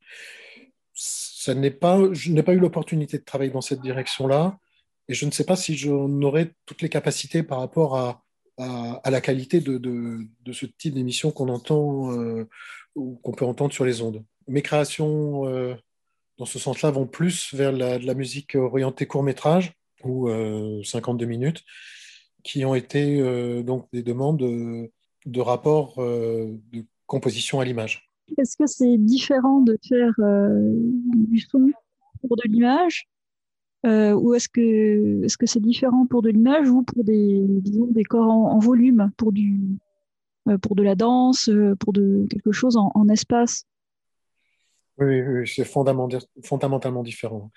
[0.96, 4.58] Je n'ai pas eu l'opportunité de travailler dans cette direction-là,
[5.08, 8.22] et je ne sais pas si j'en aurais toutes les capacités par rapport à,
[8.58, 12.48] la qualité de, de, ce type d'émission qu'on entend euh,
[12.96, 14.24] ou qu'on peut entendre sur les ondes.
[14.48, 15.76] Mes créations euh,
[16.38, 19.74] dans ce sens-là vont plus vers la, la musique orientée court métrage
[20.06, 20.30] ou
[20.84, 21.64] 52 euh, minutes,
[22.44, 23.22] qui ont été
[23.64, 24.92] donc des demandes de,
[25.26, 28.05] de rapport de composition à l'image.
[28.38, 31.72] Est-ce que c'est différent de faire du son
[32.22, 33.08] pour de l'image
[33.86, 38.30] euh, ou est-ce que est-ce c'est différent pour de l'image ou pour des des corps
[38.30, 39.60] en, volume pour du
[40.48, 43.66] euh, pour de la danse euh, pour de quelque chose en, espace?
[44.98, 47.52] Oui, oui c'est fondamentalement différent.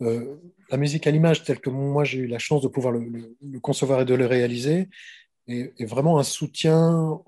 [0.00, 4.00] La musique à l'image telle que moi j'ai eu la chance de pouvoir le, concevoir
[4.00, 4.88] et de le réaliser
[5.46, 7.20] est, vraiment un soutien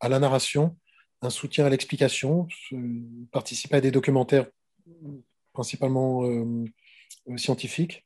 [0.00, 0.76] à la narration
[1.24, 2.46] un soutien à l'explication
[3.32, 4.46] participer à des documentaires
[5.54, 6.64] principalement euh,
[7.36, 8.04] scientifique.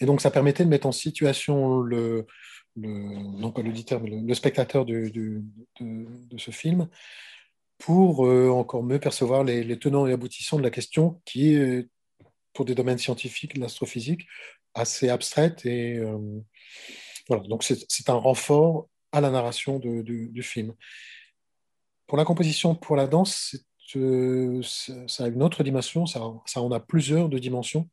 [0.00, 2.26] Et donc, ça permettait de mettre en situation le,
[2.74, 5.42] non pas l'auditeur, mais le, spectateur de,
[6.36, 6.88] ce film
[7.78, 11.88] pour euh, encore mieux percevoir les, tenants et aboutissants de la question qui est,
[12.52, 14.26] pour des domaines scientifiques, l'astrophysique,
[14.74, 15.64] assez abstraite.
[15.66, 16.18] Et euh,
[17.28, 20.74] voilà, donc c'est un renfort à la narration du film.
[22.10, 23.54] Pour la composition, pour la danse,
[23.86, 27.88] ça a une autre dimension, ça, en a plusieurs de dimensions,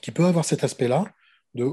[0.00, 1.12] qui peut avoir cet aspect-là
[1.54, 1.72] de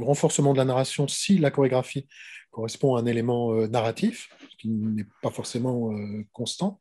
[0.00, 2.08] renforcement de la narration si la chorégraphie
[2.50, 6.80] correspond à un élément euh, narratif, qui n'est pas forcément euh, constant.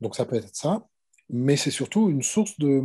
[0.00, 0.86] Donc ça peut être ça,
[1.28, 2.82] mais c'est surtout une source de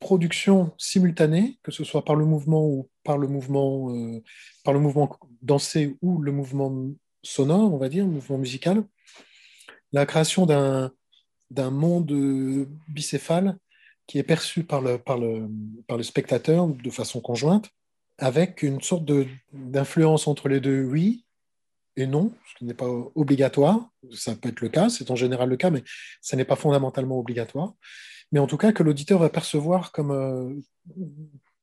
[0.00, 4.20] production simultanée, que ce soit par le mouvement ou par le mouvement, euh,
[4.64, 6.88] par le mouvement dansé ou le mouvement
[7.22, 8.84] sonore, on va dire, le mouvement musical,
[9.92, 10.90] la création d'un,
[11.70, 13.58] monde bicéphale
[14.06, 15.48] qui est perçu par le, par, le,
[15.86, 17.70] par le spectateur de façon conjointe,
[18.18, 19.04] avec une sorte
[19.52, 21.24] d'influence entre les deux, oui
[21.96, 23.90] et non, ce qui n'est pas obligatoire.
[24.12, 25.82] Ça peut être le cas, c'est en général le cas, mais
[26.20, 27.74] ça n'est pas fondamentalement obligatoire.
[28.32, 30.54] Mais en tout cas, que l'auditeur va percevoir comme, euh,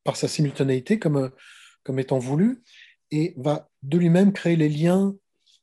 [0.04, 1.32] par sa simultanéité comme,
[1.84, 2.62] comme étant voulu
[3.10, 5.16] et va de lui-même créer les liens,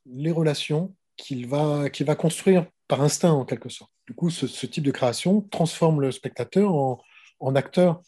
[0.05, 3.91] les relations qu'il va, qu'il va construire par instinct en quelque sorte.
[4.05, 8.01] Du coup, ce, type de création transforme le spectateur en, acteur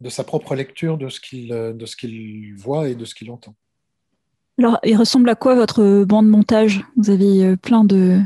[0.00, 3.54] de sa propre lecture de ce qu'il voit et de ce qu'il entend.
[4.58, 6.84] Alors, il ressemble à quoi votre bande montage?
[6.96, 8.20] Vous avez euh, plein de,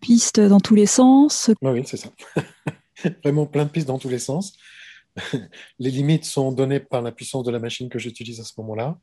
[0.00, 1.50] pistes dans tous les sens.
[1.62, 2.08] Oui, c'est ça.
[3.24, 4.56] Vraiment plein de pistes dans tous les sens.
[5.78, 8.98] les limites sont données par la puissance de la machine que j'utilise à ce moment-là.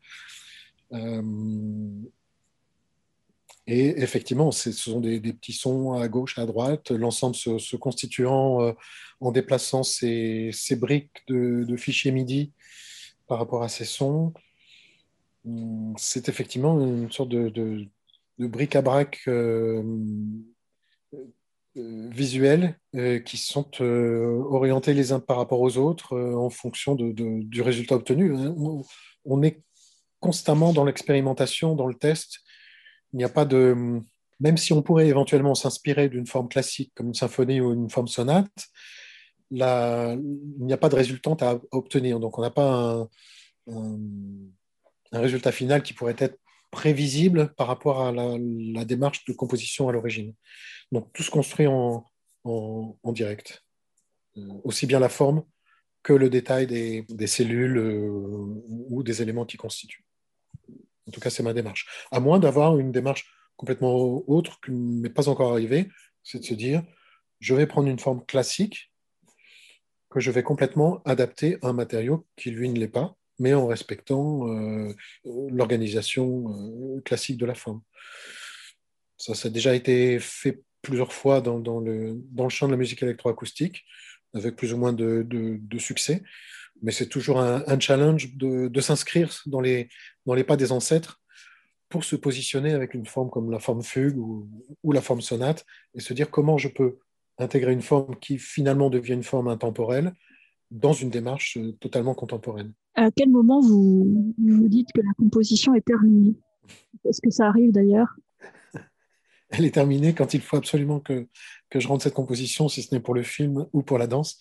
[0.94, 1.22] Euh,
[3.68, 8.72] et effectivement, ce sont des, petits sons à gauche, à droite, l'ensemble se, constituant euh,
[9.20, 12.54] en déplaçant ces, briques de, fichiers MIDI
[13.28, 14.34] par rapport à ces sons.
[15.46, 17.86] Hum, c'est effectivement une sorte de,
[18.40, 19.84] bric-à-brac euh,
[21.76, 22.80] visuels
[23.26, 28.34] qui sont orientés les uns par rapport aux autres en fonction de, du résultat obtenu.
[29.26, 29.62] On est
[30.20, 32.40] constamment dans l'expérimentation, dans le test.
[33.18, 34.02] N'y a pas de,
[34.40, 38.08] même si on pourrait éventuellement s'inspirer d'une forme classique comme une symphonie ou une forme
[38.08, 38.68] sonate,
[39.52, 42.20] il n'y a pas de résultante à obtenir.
[42.20, 43.08] Donc on n'a pas
[43.68, 43.90] un,
[45.12, 46.38] résultat final qui pourrait être
[46.70, 50.34] prévisible par rapport à la, démarche de composition à l'origine.
[50.92, 52.06] Donc tout se construit en,
[53.06, 53.64] direct,
[54.38, 55.44] euh, aussi bien la forme
[56.04, 58.08] que le détail des, cellules euh,
[58.68, 60.07] ou des éléments qui constituent.
[61.08, 61.88] En tout cas, c'est ma démarche.
[62.12, 65.90] À moins d'avoir une démarche complètement autre qui n'est pas encore arrivée,
[66.24, 66.84] c'est de se dire,
[67.40, 68.92] je vais prendre une forme classique
[70.10, 73.68] que je vais complètement adapter à un matériau qui, lui, ne l'est pas, mais en
[73.68, 74.94] respectant euh,
[75.26, 77.82] l'organisation euh, classique de la forme.
[79.18, 83.84] Ça, ça a déjà été fait plusieurs fois dans, le, champ de la musique électroacoustique,
[84.34, 86.24] avec plus ou moins de, succès,
[86.82, 89.90] mais c'est toujours un, challenge de, de s'inscrire dans les,
[90.26, 91.22] dans les pas des ancêtres
[91.90, 94.50] pour se positionner avec une forme comme la forme fugue ou,
[94.84, 96.98] ou, la forme sonate et se dire comment je peux
[97.38, 100.14] intégrer une forme qui finalement devient une forme intemporelle
[100.72, 102.74] dans une démarche euh, totalement contemporaine.
[102.96, 106.36] À quel moment vous vous dites que la composition est terminée?
[107.06, 108.16] Est-ce que ça arrive d'ailleurs?
[109.50, 111.28] Elle est terminée quand il faut absolument que,
[111.70, 114.40] que je rende cette composition, si ce n'est pour le film ou pour la danse,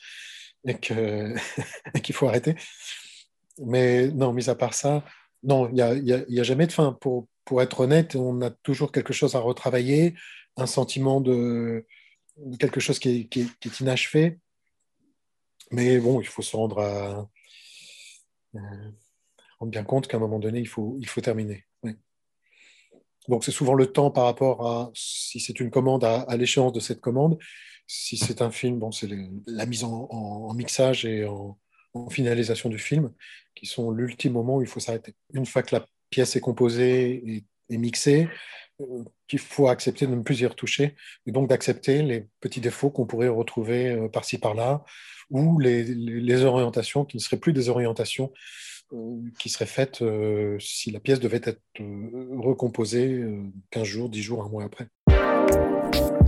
[0.64, 2.56] et qu'il faut arrêter.
[3.58, 5.04] Mais non, mis à part ça,
[5.42, 6.92] non, il n'y a, y a, jamais de fin.
[6.92, 10.14] Pour, pour être honnête, on a toujours quelque chose à retravailler,
[10.56, 11.86] un sentiment de,
[12.58, 14.38] quelque chose qui est, inachevé.
[15.70, 17.28] Mais bon, il faut se euh, rendre
[19.62, 21.64] bien compte qu'à un moment donné, il faut, il faut terminer.
[23.28, 26.80] Donc c'est souvent le temps par rapport à si c'est une commande à, l'échéance de
[26.80, 27.38] cette commande.
[27.86, 29.08] Si c'est un film, bon, c'est
[29.46, 31.56] la mise en, mixage et en,
[32.10, 33.10] finalisation du film
[33.54, 35.14] qui sont l'ultime moment où il faut s'arrêter.
[35.32, 38.28] Une fois que la pièce est composée et, mixée,
[38.80, 40.94] euh, qu'il faut accepter de ne plus y retoucher
[41.24, 44.84] et donc d'accepter les petits défauts qu'on pourrait retrouver euh, par-ci par-là
[45.30, 48.32] ou les, orientations qui ne seraient plus des orientations
[48.92, 50.04] euh, qui seraient faites
[50.60, 53.24] si la pièce devait être recomposée
[53.70, 54.88] 15 jours, 10 jours, un mois après.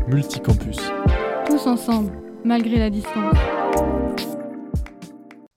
[0.09, 0.79] Multicampus.
[1.67, 2.13] Ensemble,
[2.45, 3.37] malgré la distance.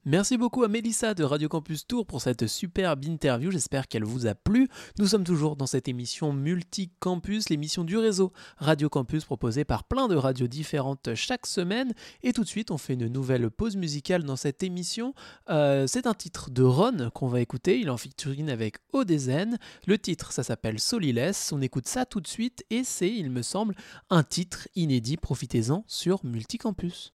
[0.06, 3.52] Merci beaucoup à Mélissa de Radio Campus Tour pour cette superbe interview.
[3.52, 4.68] J'espère qu'elle vous a plu.
[4.98, 10.08] Nous sommes toujours dans cette émission Multicampus, l'émission du réseau Radio Campus proposée par plein
[10.08, 11.94] de radios différentes chaque semaine.
[12.24, 15.14] Et tout de suite, on fait une nouvelle pause musicale dans cette émission.
[15.52, 17.80] Euh, c'est un titre de Ron qu'on va écouter.
[17.80, 19.60] Il est en featuring avec Odezen.
[19.86, 21.52] Le titre, ça s'appelle Soliless.
[21.52, 23.76] On écoute ça tout de suite et c'est, il me semble,
[24.10, 25.18] un titre inédit.
[25.18, 27.14] Profitez-en sur Multicampus.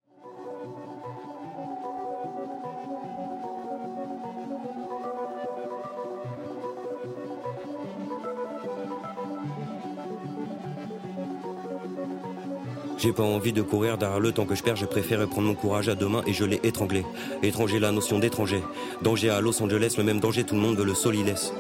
[12.99, 15.55] J'ai pas envie de courir derrière le temps que je perds, j'ai préféré prendre mon
[15.55, 17.05] courage à deux mains et je l'ai étranglé.
[17.43, 18.63] Étranger, la notion d'étranger.
[19.03, 21.53] Danger à Los Angeles, le même danger, tout le monde veut le solilès.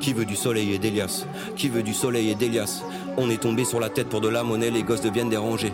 [0.00, 1.26] Qui veut du soleil et d'Elias?
[1.56, 2.82] Qui veut du soleil et d'Elias?
[3.16, 5.72] On est tombé sur la tête pour de la monnaie, les gosses deviennent dérangés.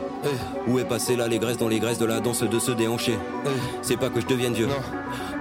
[0.69, 3.19] Où est passé là les graisses dans les graisses de la danse de se déhancher?
[3.81, 4.69] C'est pas que je devienne vieux.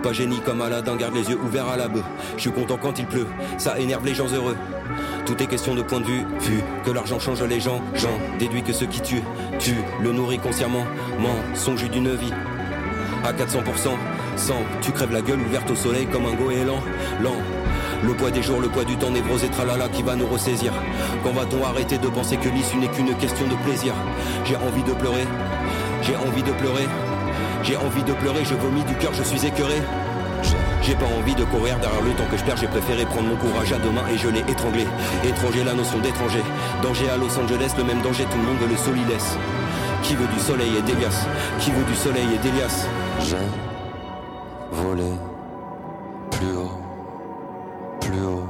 [0.03, 2.03] Pas génie comme Aladdin, garde les yeux ouverts à la bœuf.
[2.37, 4.55] Je suis content quand il pleut, ça énerve les gens heureux.
[5.25, 7.81] Tout est question de point de vue, vu que l'argent change les gens.
[7.95, 9.23] J'en déduis que ceux qui tuent,
[9.59, 10.85] tuent, le nourrit consciemment.
[11.19, 12.33] Mensonge d'une vie
[13.25, 13.89] à 400%.
[14.37, 16.79] Sans, tu crèves la gueule ouverte au soleil comme un goéland.
[17.21, 17.35] Lent,
[18.03, 20.71] le poids des jours, le poids du temps névrose et tralala qui va nous ressaisir.
[21.23, 23.93] Quand va-t-on arrêter de penser que l'issue n'est qu'une question de plaisir?
[24.45, 25.27] J'ai envie de pleurer,
[26.01, 26.87] j'ai envie de pleurer,
[27.63, 29.81] j'ai envie de pleurer, je vomis du cœur, je suis écœuré.
[30.81, 33.35] J'ai pas envie de courir derrière le temps que je perds, j'ai préféré prendre mon
[33.35, 34.87] courage à deux mains et je l'ai étranglé.
[35.25, 36.41] Étranger, la notion d'étranger.
[36.81, 39.37] Danger à Los Angeles, le même danger, tout le monde le solilès.
[40.01, 41.27] Qui veut du soleil et d'Elias?
[41.59, 42.87] Qui veut du soleil et d'Elias?
[43.19, 43.35] J'ai
[44.71, 45.11] volé
[46.31, 46.79] plus haut,
[47.99, 48.48] plus haut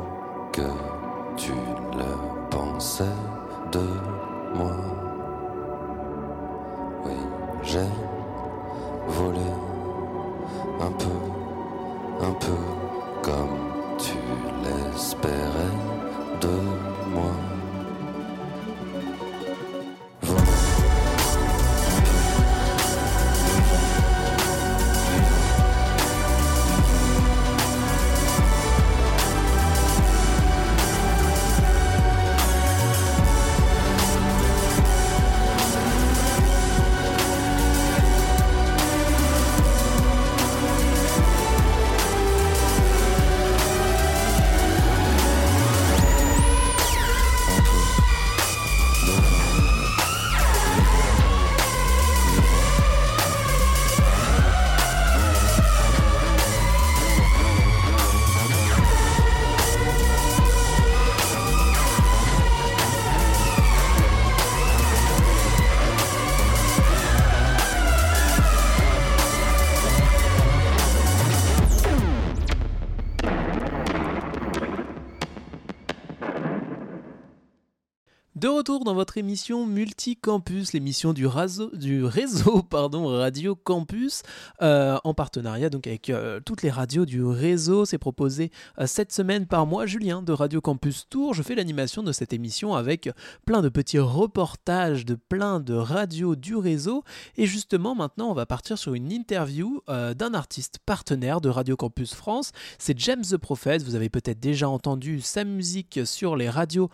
[78.90, 84.22] De retour dans votre émission Multicampus, l'émission du, réseau, du réseau pardon, Radio Campus,
[84.62, 87.86] euh, en partenariat donc avec euh, toutes les radios du réseau.
[87.86, 91.34] C'est proposé euh, cette semaine par moi, Julien de Radio Campus Tour.
[91.34, 93.10] Je fais l'animation de cette émission avec
[93.48, 97.04] plein de petits reportages de plein de radios du réseau.
[97.36, 102.14] Et justement, maintenant, on va partir sur une interview d'un artiste partenaire de Radio Campus
[102.14, 102.52] France.
[102.78, 103.80] C'est James the Prophet.
[103.80, 106.92] Vous avez peut-être déjà entendu sa musique sur les radios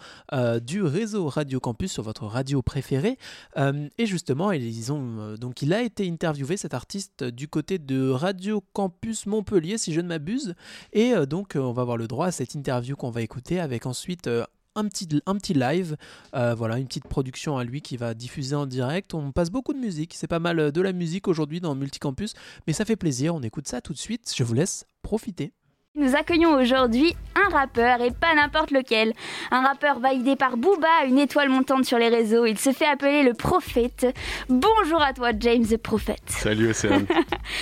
[0.61, 3.17] du réseau Radio Campus, sur votre radio préférée.
[3.57, 7.77] Euh, et justement, ils ont, euh, donc il a été interviewé, cet artiste, du côté
[7.79, 10.55] de Radio Campus Montpellier, si je ne m'abuse.
[10.93, 13.85] Et euh, donc, on va avoir le droit à cette interview qu'on va écouter avec
[13.85, 14.29] ensuite
[14.77, 15.95] un petit, un petit live,
[16.33, 19.13] voilà, une petite production à lui qui va diffuser en direct.
[19.13, 22.33] On passe beaucoup de musique, c'est pas mal de la musique aujourd'hui dans Multicampus,
[22.67, 24.33] mais ça fait plaisir, on écoute ça tout de suite.
[24.35, 25.53] Je vous laisse profiter.
[25.97, 29.13] Nous accueillons aujourd'hui un rappeur et pas n'importe lequel.
[29.49, 32.45] Un rappeur validé par Booba, une étoile montante sur les réseaux.
[32.45, 34.05] Il se fait appeler le prophète.
[34.49, 36.17] Bonjour à toi, James the Prophet.
[36.25, 37.05] Salut, Océane.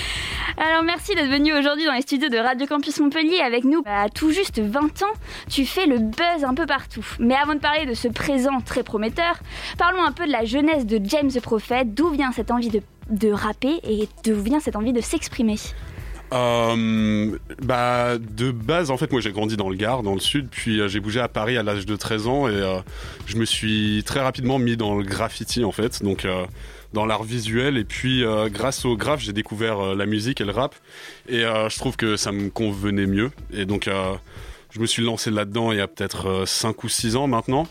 [0.57, 3.84] Alors, merci d'être venu aujourd'hui dans les studios de Radio Campus Montpellier avec nous.
[3.86, 5.13] À tout juste 20 ans,
[5.47, 7.05] tu fais le buzz un peu partout.
[7.19, 9.36] Mais avant de parler de ce présent très prometteur,
[9.77, 11.86] parlons un peu de la jeunesse de James the Prophet.
[11.86, 12.81] D'où vient cette envie de,
[13.11, 15.57] de rapper et d'où vient cette envie de s'exprimer?
[16.34, 20.47] Euh, bah, de base, en fait, moi j'ai grandi dans le Gard, dans le sud,
[20.49, 22.79] puis euh, j'ai bougé à Paris à l'âge de 13 ans et euh,
[23.27, 26.27] je me suis très rapidement mis dans le graffiti en fait, donc
[26.93, 27.77] dans l'art visuel.
[27.77, 30.75] Et puis grâce au graphe, j'ai découvert la musique et le rap
[31.29, 33.31] et je trouve que ça me convenait mieux.
[33.53, 33.89] Et donc
[34.71, 37.67] je me suis lancé là-dedans il y a peut-être 5 ou 6 ans maintenant.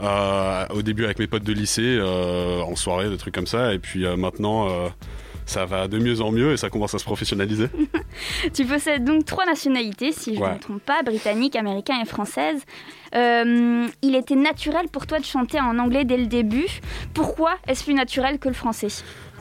[0.00, 4.04] au début avec mes potes de lycée, en soirée, des trucs comme ça, et puis
[4.16, 4.90] maintenant
[5.46, 7.68] ça va de mieux en mieux et ça commence à se professionnaliser.
[8.54, 12.62] tu possèdes donc trois nationalités, si je ne me trompe pas, britannique, américain et française.
[13.14, 16.66] Euh, il était naturel pour toi de chanter en anglais dès le début.
[17.12, 18.88] Pourquoi est-ce plus naturel que le français?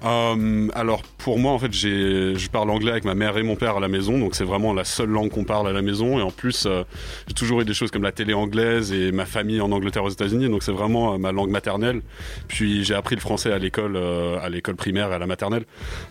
[0.03, 3.77] Euh, alors pour moi en fait je parle anglais avec ma mère et mon père
[3.77, 6.19] à la maison donc c'est vraiment la seule langue qu'on parle à la maison.
[6.19, 6.83] Et en plus euh,
[7.27, 10.09] j'ai toujours eu des choses comme la télé anglaise et ma famille en Angleterre aux
[10.09, 12.01] États-Unis donc c'est vraiment euh, ma langue maternelle.
[12.47, 15.65] Puis j'ai appris le français à l'école à l'école primaire et à la maternelle.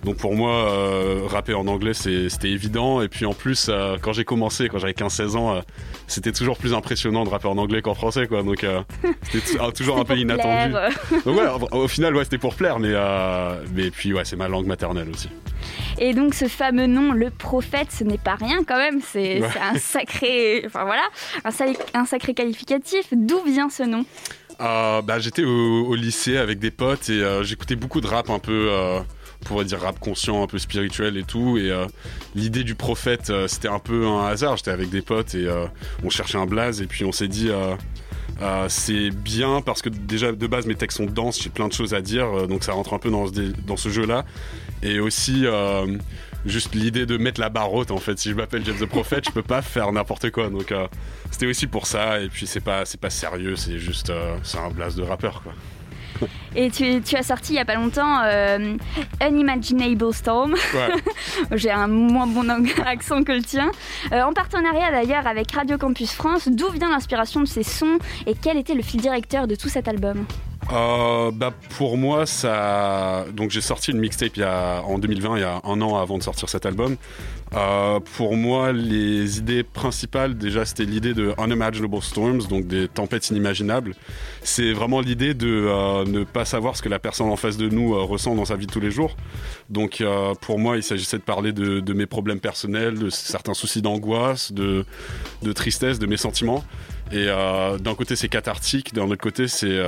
[0.05, 0.69] Donc pour moi
[1.27, 3.03] rapper en anglais c'était évident.
[3.03, 3.71] Et puis en plus
[4.03, 5.61] quand j'ai commencé quand j'avais 15-16 ans
[6.07, 8.43] c'était toujours plus impressionnant de rapper en anglais qu'en français quoi.
[8.43, 8.65] Donc
[9.31, 10.75] c'était toujours un peu inattendu.
[11.25, 12.95] donc ouais au final ouais c'était pour plaire mais
[13.87, 15.29] et puis ouais, c'est ma langue maternelle aussi.
[15.99, 19.79] Et donc ce fameux nom, le prophète, ce n'est pas rien quand même, c'est un
[19.79, 21.03] sacré, enfin voilà,
[21.95, 23.07] un, sacré qualificatif.
[23.13, 24.05] D'où vient ce nom?
[24.61, 28.39] Euh, bah, J'étais au, lycée avec des potes et euh, j'écoutais beaucoup de rap un
[28.39, 29.01] peu, euh,
[29.43, 31.59] on pourrait dire rap conscient, un peu spirituel et tout.
[31.59, 31.71] Et
[32.35, 34.57] l'idée du prophète, c'était un peu un hasard.
[34.57, 35.49] J'étais avec des potes et
[36.05, 37.51] on cherchait un blaze et puis on s'est dit
[38.41, 41.73] euh, c'est bien parce que déjà de base mes textes sont denses, j'ai plein de
[41.73, 44.25] choses à dire, euh, donc ça rentre un peu dans ce, jeu-là.
[44.83, 45.99] Et aussi euh,
[46.47, 48.19] juste l'idée de mettre la barre haute en fait.
[48.19, 50.49] Si je m'appelle James the Prophet, je peux pas faire n'importe quoi.
[50.49, 50.73] Donc
[51.31, 52.21] c'était aussi pour ça.
[52.21, 55.53] Et puis c'est pas c'est pas sérieux, c'est juste un blast de rappeur quoi.
[56.57, 58.77] Et tu, as sorti il n'y a pas longtemps euh,
[59.27, 60.55] Unimaginable Storm.
[61.53, 62.49] J'ai un moins bon
[62.87, 63.71] accent que le tien.
[64.13, 68.35] Euh, en partenariat d'ailleurs avec Radio Campus France, d'où vient l'inspiration de ces sons et
[68.35, 70.27] quel était le fil directeur de tout cet album?
[70.73, 74.83] Euh, bah pour moi ça donc j'ai sorti une mixtape il y a...
[74.83, 76.97] en 2020 il y a un an avant de sortir cet album.
[77.53, 83.31] Euh, pour moi les idées principales déjà c'était l'idée de unimaginable storms donc des tempêtes
[83.31, 83.95] inimaginables.
[84.43, 87.69] C'est vraiment l'idée de euh, ne pas savoir ce que la personne en face de
[87.69, 89.17] nous euh, ressent dans sa vie de tous les jours.
[89.69, 90.03] Donc
[90.41, 94.85] pour moi il s'agissait de parler de, mes problèmes personnels de certains soucis d'angoisse de,
[95.43, 96.65] de tristesse de mes sentiments.
[97.13, 99.81] Et d'un côté c'est cathartique d'un autre côté c'est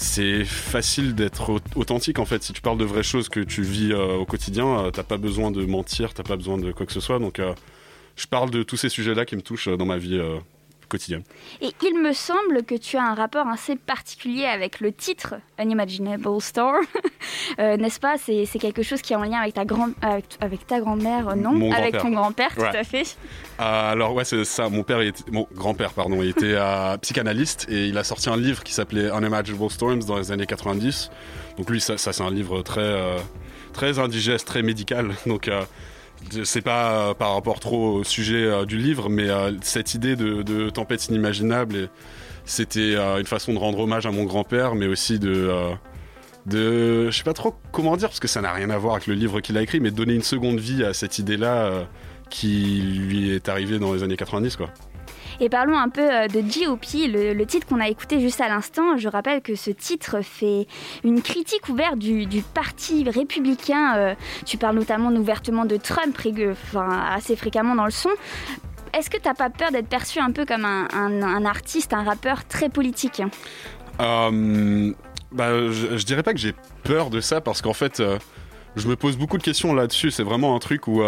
[0.00, 2.44] c'est facile d'être authentique en fait.
[2.44, 5.16] Si tu parles de vraies choses que tu vis euh, au quotidien, euh, t'as pas
[5.16, 7.18] besoin de mentir, t'as pas besoin de quoi que ce soit.
[7.18, 7.52] Donc, euh,
[8.14, 10.20] je parle de tous ces sujets-là qui me touchent dans ma vie
[10.88, 11.22] quotidien.
[11.60, 16.40] Et il me semble que tu as un rapport assez particulier avec le titre Unimaginable
[16.40, 16.76] Store,
[17.58, 18.16] euh, n'est-ce pas?
[18.18, 21.70] C'est, quelque chose qui est en lien avec ta, grand, avec, ta grand-mère, non?
[21.70, 23.16] Avec ton grand-père, tout à fait.
[23.60, 24.68] Euh, alors ouais, c'est ça.
[24.68, 28.36] Mon père, était, mon grand-père, pardon, il était euh, psychanalyste et il a sorti un
[28.36, 31.10] livre qui s'appelait Unimaginable Storms dans les années 90.
[31.56, 33.16] Donc lui, ça, ça c'est un livre très,
[33.72, 35.10] très indigeste, très médical.
[35.26, 35.48] Donc
[36.44, 40.16] c'est pas euh, par rapport trop au sujet euh, du livre, mais euh, cette idée
[40.16, 41.88] de, tempête inimaginable,
[42.44, 45.50] c'était une façon de rendre hommage à mon grand-père, mais aussi de,
[46.50, 49.14] je sais pas trop comment dire, parce que ça n'a rien à voir avec le
[49.14, 51.86] livre qu'il a écrit, mais donner une seconde vie à cette idée-là
[52.30, 54.70] qui lui est arrivée dans les années 90, quoi.
[55.40, 58.96] Et parlons un peu euh, de GOP, le, titre qu'on a écouté juste à l'instant.
[58.96, 60.66] Je rappelle que ce titre fait
[61.04, 63.96] une critique ouverte du, parti républicain.
[63.96, 64.14] Euh,
[64.44, 66.16] tu parles notamment ouvertement de Trump,
[66.50, 68.10] enfin, assez fréquemment dans le son.
[68.92, 72.68] Est-ce que t'as pas peur d'être perçu un peu comme un artiste, un rappeur très
[72.68, 73.22] politique?
[74.00, 74.92] Euh,
[75.32, 78.18] bah, je, je dirais pas que j'ai peur de ça parce qu'en fait, euh,
[78.76, 80.10] je me pose beaucoup de questions là-dessus.
[80.10, 81.02] C'est vraiment un truc où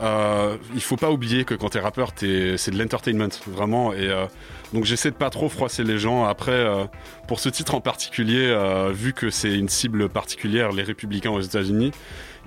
[0.00, 3.92] euh, il faut pas oublier que quand t'es rappeur, c'est de l'entertainment, vraiment.
[3.92, 4.26] Et euh,
[4.72, 6.24] donc j'essaie de pas trop froisser les gens.
[6.24, 6.84] Après, euh,
[7.28, 8.56] pour ce titre en particulier,
[8.92, 11.92] vu que c'est une cible particulière, les républicains aux États-Unis,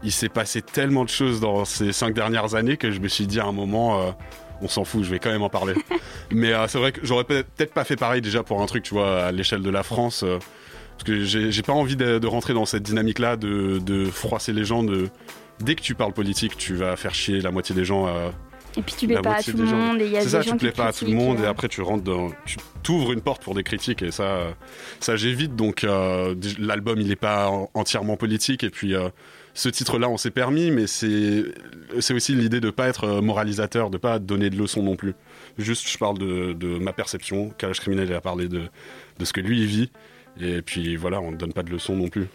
[0.04, 3.28] il s'est passé tellement de choses dans ces cinq dernières années que je me suis
[3.28, 4.16] dit à un moment.
[4.62, 5.74] on s'en fout, je vais quand même en parler.
[6.32, 8.84] Mais euh, c'est vrai que j'aurais peut- peut-être pas fait pareil déjà pour un truc,
[8.84, 10.24] tu vois, à l'échelle de la France.
[10.24, 10.40] euh,
[10.92, 14.54] parce que j'ai j'ai pas envie de, de rentrer dans cette dynamique-là, de, de froisser
[14.54, 14.84] les gens.
[14.84, 15.10] De...
[15.60, 18.08] Dès que tu parles politique, tu vas faire chier la moitié des gens.
[18.08, 18.30] euh,
[18.78, 20.26] Et puis tu plais la pas à tout le monde et il y a C'est
[20.26, 21.50] des ça, gens tu plais pas à tout le monde et euh.
[21.50, 22.32] après tu rentres dans.
[22.46, 24.52] Tu t'ouvres une porte pour des critiques et ça, euh,
[25.00, 25.56] ça j'évite.
[25.56, 28.96] Donc euh, l'album il est pas en- entièrement politique et puis.
[28.96, 29.10] euh,
[29.56, 31.44] ce titre-là, on s'est permis, mais c'est
[32.00, 35.14] c'est aussi l'idée de pas être moralisateur, de pas donner de leçons non plus.
[35.60, 37.52] Juste, je parle de, de ma perception.
[37.60, 38.62] Calage criminel, il a parlé de,
[39.20, 39.92] de ce que lui il vit,
[40.42, 42.26] et puis voilà, on ne donne pas de leçons non plus.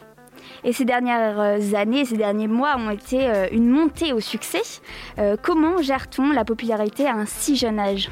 [0.65, 4.63] Et ces dernières euh, années, ces derniers mois ont été euh, une montée au succès.
[5.19, 8.11] Euh, comment gère-t-on la popularité à un si jeune âge?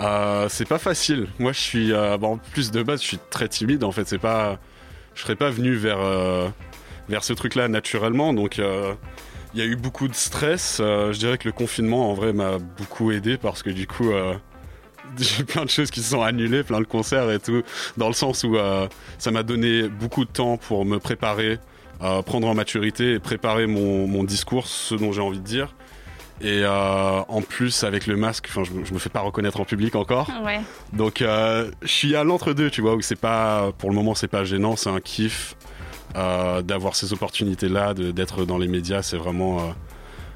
[0.00, 1.28] Euh, c'est pas facile.
[1.38, 3.84] Moi, je suis, bon, en plus de base, je suis très timide.
[3.84, 4.58] En fait, c'est pas,
[5.14, 5.98] je serais pas venu vers
[7.08, 8.32] vers ce truc-là naturellement.
[8.32, 10.76] Donc, il y a eu beaucoup de stress.
[10.78, 14.10] Je dirais que le confinement, en vrai, m'a beaucoup aidé parce que du coup,
[15.18, 17.62] j'ai plein de choses qui se sont annulées, plein de concerts et tout,
[17.98, 18.56] dans le sens où
[19.18, 21.58] ça m'a donné beaucoup de temps pour me préparer,
[22.02, 25.74] euh, prendre en maturité et préparer mon, mon discours, ce dont j'ai envie de dire.
[26.42, 29.66] Et euh, en plus, avec le masque, je, me- je me fais pas reconnaître en
[29.66, 30.26] public encore.
[30.42, 30.60] Ouais.
[30.94, 34.26] Donc, euh, je suis à l'entre-deux, tu vois, où c'est pas, pour le moment, c'est
[34.28, 35.54] pas gênant, c'est un kiff
[36.16, 39.02] euh, d'avoir ces opportunités-là, d'être dans les médias.
[39.02, 39.74] C'est vraiment.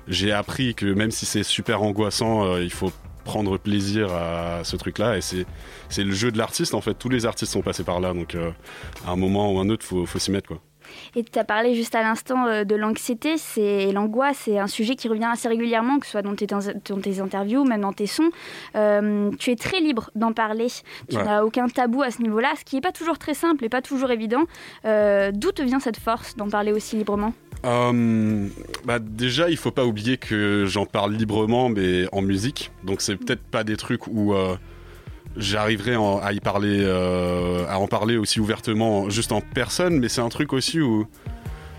[0.06, 2.92] J'ai appris que même si c'est super angoissant, il faut
[3.24, 5.16] prendre plaisir à ce truc-là.
[5.16, 6.92] Et c'est le jeu de l'artiste, en fait.
[6.92, 8.12] Tous les artistes sont passés par là.
[8.12, 8.36] Donc,
[9.06, 10.58] à un moment ou un autre, faut, faut s'y mettre, quoi.
[11.16, 14.38] Et tu as parlé juste à l'instant euh, de l'anxiété c'est- et l'angoisse.
[14.44, 16.60] C'est un sujet qui revient assez régulièrement, que ce soit dans tes, dans
[17.00, 18.30] tes interviews, même dans tes sons.
[18.76, 20.66] Euh, tu es très libre d'en parler.
[21.08, 21.24] Tu Ouais.
[21.24, 23.82] n'as aucun tabou à ce niveau-là, ce qui n'est pas toujours très simple et pas
[23.82, 24.44] toujours évident.
[24.84, 27.32] Euh, D'où te vient cette force d'en parler aussi librement?
[27.64, 28.46] Euh,
[28.84, 32.70] bah déjà, il faut pas oublier que j'en parle librement, mais en musique.
[32.82, 34.56] Donc c'est peut-être pas des trucs où euh,
[35.36, 39.98] j'arriverai à y parler, euh, à en parler aussi ouvertement, juste en personne.
[39.98, 41.06] Mais c'est un truc aussi où,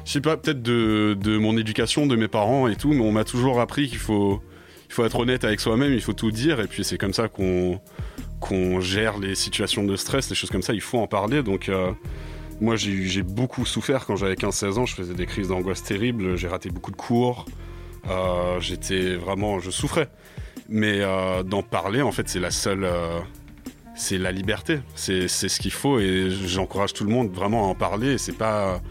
[0.05, 3.11] je sais pas, peut-être de, de mon éducation, de mes parents et tout, mais on
[3.11, 4.41] m'a toujours appris qu'il faut,
[4.87, 7.27] il faut être honnête avec soi-même, il faut tout dire, et puis c'est comme ça
[7.27, 7.79] qu'on
[8.41, 10.73] qu'on gère les situations de stress, les choses comme ça.
[10.73, 11.41] Il faut en parler.
[11.41, 11.91] Donc euh,
[12.61, 14.85] moi, j'ai beaucoup souffert quand j'avais 15-16 ans.
[14.85, 16.35] Je faisais des crises d'angoisse terribles.
[16.35, 17.45] J'ai raté beaucoup de cours.
[18.07, 20.09] Euh, J'étais vraiment, je souffrais.
[20.69, 20.99] Mais
[21.45, 22.87] d'en parler, en fait, c'est la seule,
[23.95, 24.79] c'est la liberté.
[24.95, 28.17] C'est ce qu'il faut et j'encourage tout le monde vraiment à en parler.
[28.17, 28.81] C'est pas,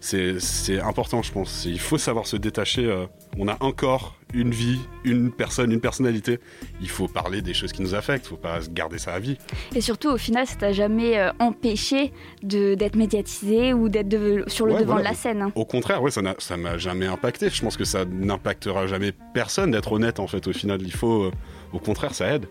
[0.00, 1.64] c'est important, je pense.
[1.64, 2.84] Il faut savoir se détacher.
[2.86, 3.06] euh,
[3.38, 6.38] on a un corps, une vie, une personne, une personnalité.
[6.82, 8.26] Il faut parler des choses qui nous affectent.
[8.26, 9.38] Il faut pas garder ça à vie.
[9.74, 14.72] Et surtout, au final, ça t'a jamais euh, empêché d'être médiatisé ou d'être sur le
[14.74, 15.10] Ouais, devant voilà.
[15.10, 15.42] de la scène.
[15.42, 15.52] hein.
[15.54, 17.48] Au contraire, ouais, ça m'a jamais impacté.
[17.48, 20.46] Je pense que ça n'impactera jamais personne d'être honnête en fait.
[20.48, 21.30] Au final, il faut, euh,
[21.72, 22.46] au contraire, ça aide.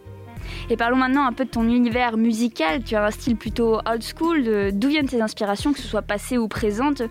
[0.70, 2.84] Et parlons maintenant un peu de ton univers musical.
[2.84, 4.72] Tu as un style plutôt old school.
[4.74, 7.02] D'où viennent tes inspirations, que ce soit passées ou présentes?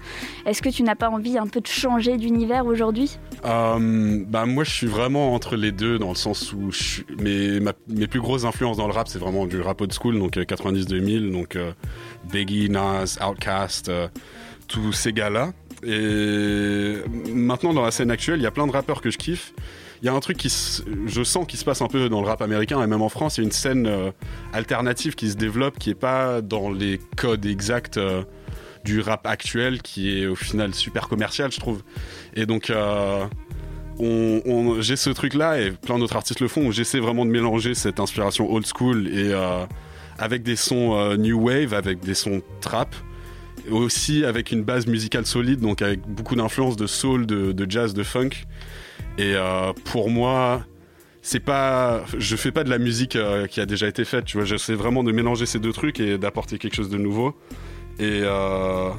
[0.46, 3.18] Est-ce que tu n'as pas envie un peu de changer d'univers aujourd'hui?
[3.44, 6.70] Euh, bah moi, je suis vraiment entre les deux dans le sens où
[7.18, 10.36] mes, mes plus grosses influences dans le rap, c'est vraiment du rap old school, donc
[10.36, 11.72] euh, 90-2000, donc euh,
[12.68, 14.08] Nas, Outkast, euh,
[14.68, 15.52] tous ces gars-là.
[15.82, 16.96] Et
[17.32, 19.54] maintenant, dans la scène actuelle, il y a plein de rappeurs que je kiffe.
[20.02, 20.50] Il y a un truc qui,
[21.06, 23.36] je sens qui se passe un peu dans le rap américain et même en France.
[23.36, 24.10] Il y a une scène euh,
[24.54, 28.22] alternative qui se développe, qui est pas dans les codes exacts euh,
[28.82, 31.82] du rap actuel, qui est au final super commercial, je trouve.
[32.34, 33.26] Et donc, euh,
[34.80, 36.66] j'ai ce truc-là et plein d'autres artistes le font.
[36.66, 39.34] Où j'essaie vraiment de mélanger cette inspiration old school et
[40.18, 42.94] avec des sons new wave, avec des sons trap
[43.70, 48.02] aussi avec une base musicale solide, donc avec beaucoup d'influences de soul, de jazz, de
[48.02, 48.30] funk.
[49.18, 50.64] Et euh, pour moi,
[51.22, 54.24] c'est pas, je fais pas de la musique euh, qui a déjà été faite.
[54.24, 57.34] Tu vois, j'essaie vraiment de mélanger ces deux trucs et d'apporter quelque chose de nouveau.
[57.98, 58.90] Et euh,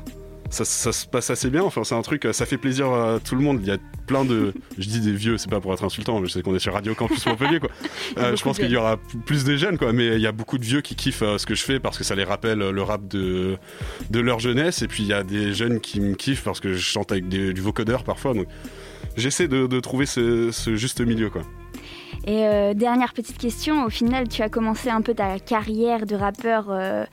[0.52, 1.64] ça, ça se passe assez bien.
[1.64, 3.60] Enfin, c'est un truc, ça fait plaisir à tout le monde.
[3.62, 6.28] Il y a plein de, je dis des vieux, c'est pas pour être insultant, mais
[6.28, 7.70] je sais qu'on est sur Radio Campus Montpellier, quoi.
[8.18, 9.94] Euh, je pense qu'il y aura plus de jeunes, quoi.
[9.94, 11.98] Mais il y a beaucoup de vieux qui kiffent euh, ce que je fais parce
[11.98, 13.58] que ça les rappelle le rap de
[14.10, 14.82] de leur jeunesse.
[14.82, 17.30] Et puis il y a des jeunes qui me kiffent parce que je chante avec
[17.30, 18.34] des, du vocodeur parfois.
[18.34, 18.48] Donc
[19.16, 21.44] j'essaie de, de trouver ce, ce juste milieu, quoi.
[22.26, 26.16] Et euh, dernière petite question, au final, tu as commencé un peu ta carrière de
[26.16, 27.06] rappeur euh,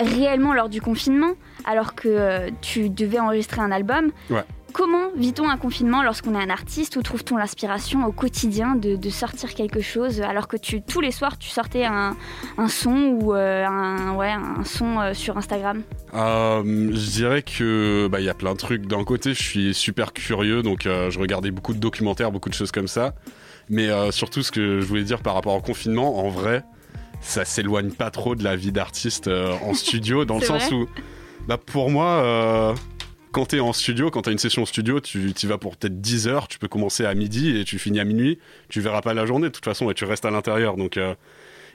[0.00, 1.32] réellement lors du confinement,
[1.64, 4.10] alors que euh, tu devais enregistrer un album.
[4.30, 4.44] Ouais.
[4.72, 9.10] Comment vit-on un confinement lorsqu'on est un artiste Où trouve-t-on l'inspiration au quotidien de, de,
[9.10, 12.16] sortir quelque chose alors que tu, tous les soirs tu sortais un,
[12.56, 15.82] un son ou euh, un, ouais, un son euh, sur Instagram?
[16.14, 18.86] Euh, Je dirais que bah, y a plein de trucs.
[18.86, 22.72] D'un côté, je suis super curieux, donc je regardais beaucoup de documentaires, beaucoup de choses
[22.72, 23.14] comme ça.
[23.68, 26.64] Mais surtout, ce que je voulais dire par rapport au confinement, en vrai,
[27.20, 30.88] ça s'éloigne pas trop de la vie d'artiste en studio, dans le sens où,
[31.48, 32.74] bah, pour moi, euh,
[33.32, 36.28] quand t'es en studio, quand t'as une session studio, tu y vas pour peut-être 10
[36.28, 38.38] heures, tu peux commencer à midi et tu finis à minuit,
[38.68, 40.76] tu verras pas la journée de toute façon et tu restes à l'intérieur.
[40.76, 41.14] Donc, euh,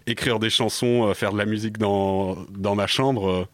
[0.05, 3.47] écrire des chansons, euh, faire de la musique dans, dans ma chambre,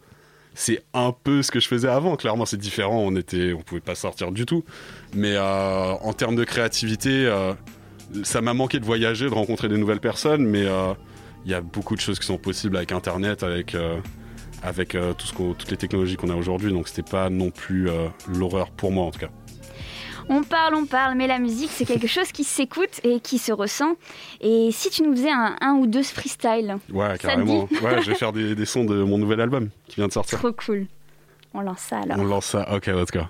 [0.54, 2.16] c'est un peu ce que je faisais avant.
[2.16, 4.64] Clairement, c'est différent, on était, on pouvait pas sortir du tout.
[5.14, 7.28] Mais en termes de créativité,
[8.22, 10.64] ça m'a manqué de voyager, de rencontrer des nouvelles personnes, mais
[11.44, 13.74] il y a beaucoup de choses qui sont possibles avec Internet, avec,
[14.64, 16.72] avec euh, tout ce toutes les technologies qu'on a aujourd'hui.
[16.72, 19.30] Donc c'était pas non plus euh, l'horreur pour moi en tout cas.
[20.30, 23.52] On parle, on parle, mais la musique c'est quelque chose qui s'écoute et qui se
[23.52, 23.96] ressent.
[24.40, 27.68] Et si tu nous faisais un, un ou deux freestyle Ouais, carrément.
[27.82, 30.38] Ouais, je vais faire des, des sons de mon nouvel album qui vient de sortir.
[30.38, 30.86] Trop cool.
[31.52, 32.18] On lance ça alors.
[32.18, 32.66] On lance ça.
[32.74, 33.20] Ok, let's go.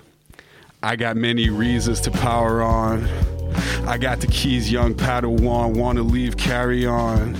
[0.81, 3.03] I got many reasons to power on.
[3.87, 5.75] I got the keys, young Padawan.
[5.75, 7.35] Wanna leave, carry on.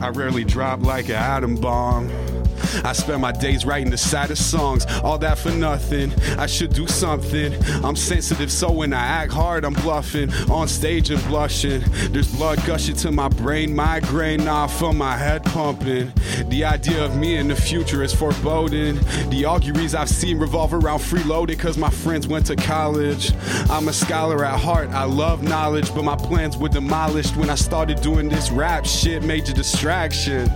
[0.00, 2.08] I rarely drop like an atom bomb.
[2.84, 6.12] I spend my days writing the saddest songs, all that for nothing.
[6.38, 7.54] I should do something.
[7.84, 10.32] I'm sensitive, so when I act hard, I'm bluffing.
[10.50, 11.82] On stage and blushing.
[12.10, 16.12] There's blood gushing to my brain, migraine, now I feel my head pumping.
[16.48, 18.96] The idea of me in the future is foreboding.
[19.30, 23.32] The auguries I've seen revolve around freeloading, cause my friends went to college.
[23.70, 27.54] I'm a scholar at heart, I love knowledge, but my plans were demolished when I
[27.54, 30.48] started doing this rap shit, major distraction.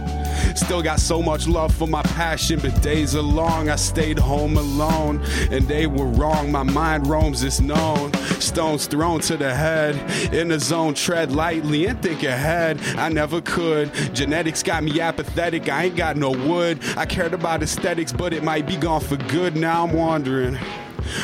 [0.54, 3.68] Still got so much love for my passion, but days are long.
[3.68, 6.52] I stayed home alone, and they were wrong.
[6.52, 8.12] My mind roams, it's known.
[8.40, 9.96] Stones thrown to the head.
[10.32, 12.80] In the zone, tread lightly and think ahead.
[12.96, 13.92] I never could.
[14.14, 15.68] Genetics got me apathetic.
[15.68, 16.80] I ain't got no wood.
[16.96, 19.56] I cared about aesthetics, but it might be gone for good.
[19.56, 20.58] Now I'm wandering.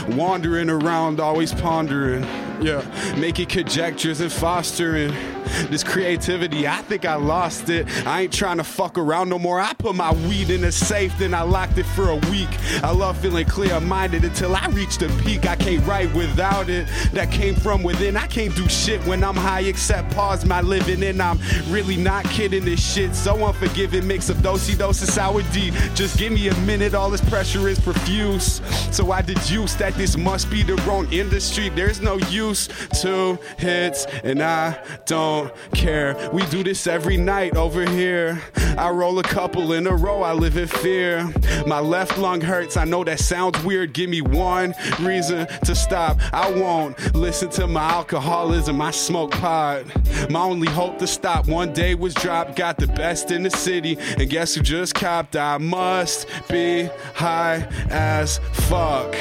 [0.09, 2.23] Wandering around, always pondering.
[2.61, 2.83] Yeah,
[3.19, 5.15] making conjectures and fostering
[5.71, 6.67] this creativity.
[6.67, 7.87] I think I lost it.
[8.07, 9.61] I ain't trying to fuck around no more.
[9.61, 12.49] I put my weed in a safe, then I locked it for a week.
[12.83, 15.47] I love feeling clear minded until I reach the peak.
[15.47, 16.87] I can't write without it.
[17.13, 18.17] That came from within.
[18.17, 21.03] I can't do shit when I'm high except pause my living.
[21.03, 21.39] And I'm
[21.69, 23.15] really not kidding this shit.
[23.15, 24.07] So unforgiving.
[24.07, 25.71] Mix of dosey dose and sour D.
[25.95, 26.95] Just give me a minute.
[26.95, 28.61] All this pressure is profuse.
[28.91, 31.69] So I deduce that this must be the wrong industry.
[31.69, 32.69] There's no use.
[33.01, 35.36] Two hits and I don't
[35.73, 36.31] care.
[36.33, 38.43] We do this every night over here.
[38.79, 40.23] I roll a couple in a row.
[40.23, 41.33] I live in fear.
[41.67, 42.77] My left lung hurts.
[42.77, 43.93] I know that sounds weird.
[43.93, 46.19] Give me one reason to stop.
[46.33, 48.81] I won't listen to my alcoholism.
[48.81, 49.85] I smoke pot.
[50.31, 52.57] My only hope to stop one day was dropped.
[52.57, 53.99] Got the best in the city.
[54.19, 55.37] And guess who just copped?
[55.37, 59.15] I must be high as fuck.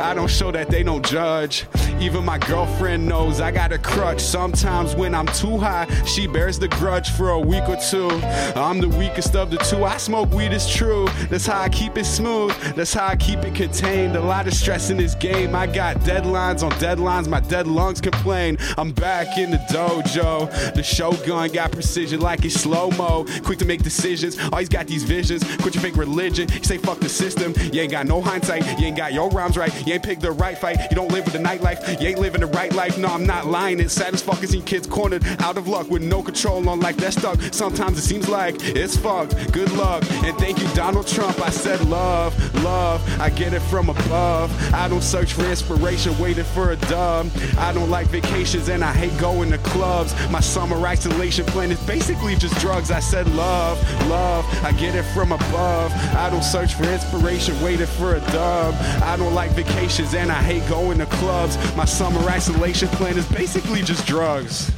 [0.00, 1.66] I don't show that they don't judge.
[2.00, 4.20] Even my girlfriend knows I got a crutch.
[4.20, 8.08] Sometimes when I'm too high, she bears the grudge for a week or two.
[8.56, 9.84] I'm the weakest of the two.
[9.84, 11.06] I smoke weed, it's true.
[11.30, 12.54] That's how I keep it smooth.
[12.74, 14.16] That's how I keep it contained.
[14.16, 15.54] A lot of stress in this game.
[15.54, 17.28] I got deadlines on deadlines.
[17.28, 18.58] My dead lungs complain.
[18.76, 20.74] I'm back in the dojo.
[20.74, 23.26] The shogun got precision like it's slow mo.
[23.44, 24.38] Quick to make decisions.
[24.52, 25.44] Always got these visions.
[25.58, 26.48] Quit your fake religion.
[26.50, 27.54] You say fuck the system.
[27.72, 28.66] You ain't got no hindsight.
[28.80, 29.72] You ain't got your rhymes right.
[29.86, 30.78] You ain't picked the right fight.
[30.90, 32.00] You don't live with the nightlife.
[32.00, 32.98] You ain't living the right life.
[32.98, 33.80] No, I'm not lying.
[33.80, 36.98] It's sad as fuck seeing kids cornered out of luck with no control on life
[36.98, 37.40] that's stuck.
[37.52, 39.50] Sometimes it seems like it's fucked.
[39.50, 40.04] Good luck.
[40.22, 41.40] And thank you, Donald Trump.
[41.40, 43.00] I said love, love.
[43.18, 44.52] I get it from above.
[44.74, 47.30] I don't search for inspiration, waiting for a dub.
[47.56, 50.12] I don't like vacations and I hate going to clubs.
[50.28, 52.90] My summer isolation plan is basically just drugs.
[52.90, 54.44] I said love, love.
[54.62, 55.92] I get it from above.
[56.14, 58.74] I don't search for inspiration, waiting for a dub.
[59.02, 61.56] I don't like vacations and I hate going to clubs.
[61.74, 64.70] My summer isolation plan is basically just drugs.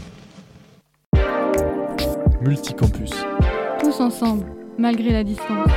[2.42, 3.10] Multicampus.
[3.80, 4.46] Tous ensemble,
[4.78, 5.68] malgré la distance.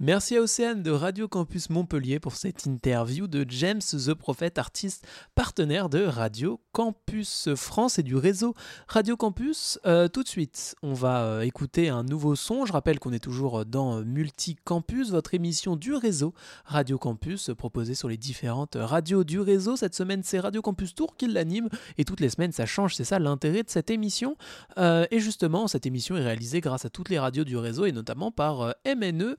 [0.00, 5.04] Merci à Océane de Radio Campus Montpellier pour cette interview de James The Prophet, artiste
[5.34, 8.54] partenaire de Radio Campus France et du réseau
[8.86, 9.80] Radio Campus.
[9.86, 12.64] Euh, tout de suite, on va euh, écouter un nouveau son.
[12.64, 16.32] Je rappelle qu'on est toujours dans Multicampus, votre émission du réseau
[16.64, 19.74] Radio Campus, proposée sur les différentes radios du réseau.
[19.74, 22.94] Cette semaine, c'est Radio Campus Tour qui l'anime et toutes les semaines, ça change.
[22.94, 24.36] C'est ça l'intérêt de cette émission.
[24.78, 27.90] Euh, et justement, cette émission est réalisée grâce à toutes les radios du réseau et
[27.90, 29.36] notamment par MNE.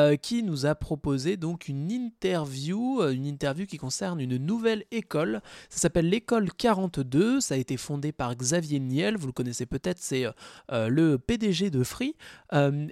[0.00, 4.84] Euh, qui nous a proposé donc une interview, euh, une interview qui concerne une nouvelle
[4.90, 5.42] école.
[5.68, 7.40] Ça s'appelle l'école 42.
[7.40, 9.16] Ça a été fondé par Xavier Niel.
[9.16, 10.24] Vous le connaissez peut-être, c'est
[10.72, 12.14] euh, le PDG de Free.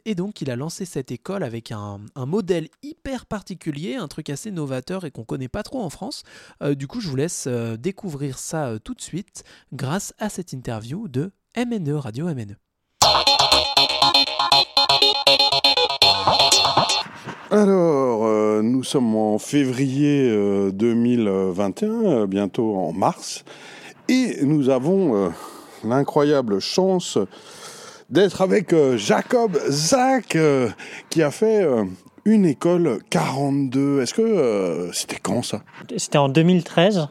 [0.04, 4.28] et donc, il a lancé cette école avec un, un, modèle hyper particulier, un truc
[4.30, 6.22] assez novateur et qu'on connaît pas trop en France.
[6.76, 7.48] du coup, je vous laisse
[7.78, 12.56] découvrir ça tout de suite grâce à cette interview de MNE Radio MNE.
[17.50, 20.30] Alors, euh, nous sommes en février
[20.70, 23.42] 2021, euh, euh, bientôt en mars,
[24.06, 25.32] et nous avons
[25.82, 27.16] l'incroyable chance
[28.10, 30.36] d'être avec Jacob Zach,
[31.08, 31.66] qui a fait
[32.26, 34.02] une école 42.
[34.02, 35.62] Est-ce que c'était quand ça?
[35.96, 37.08] C'était en 2013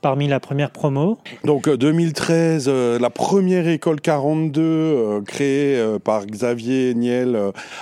[0.00, 1.18] parmi la première promo.
[1.44, 7.38] Donc 2013, euh, euh, la première école 42 euh, créée par Xavier Niel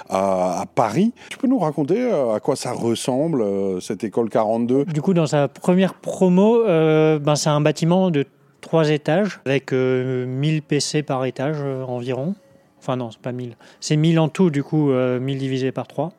[0.08, 1.12] à, Paris.
[1.30, 3.44] Tu peux nous raconter à quoi ça ressemble
[3.80, 8.24] cette école 42 Du coup, dans sa première promo, ben, c'est un bâtiment de
[8.60, 12.34] trois étages avec 1000 PC par étage environ.
[12.78, 13.56] Enfin non, c'est pas 1000.
[13.80, 16.12] C'est 1000 en tout, du coup, 1000 divisé par 3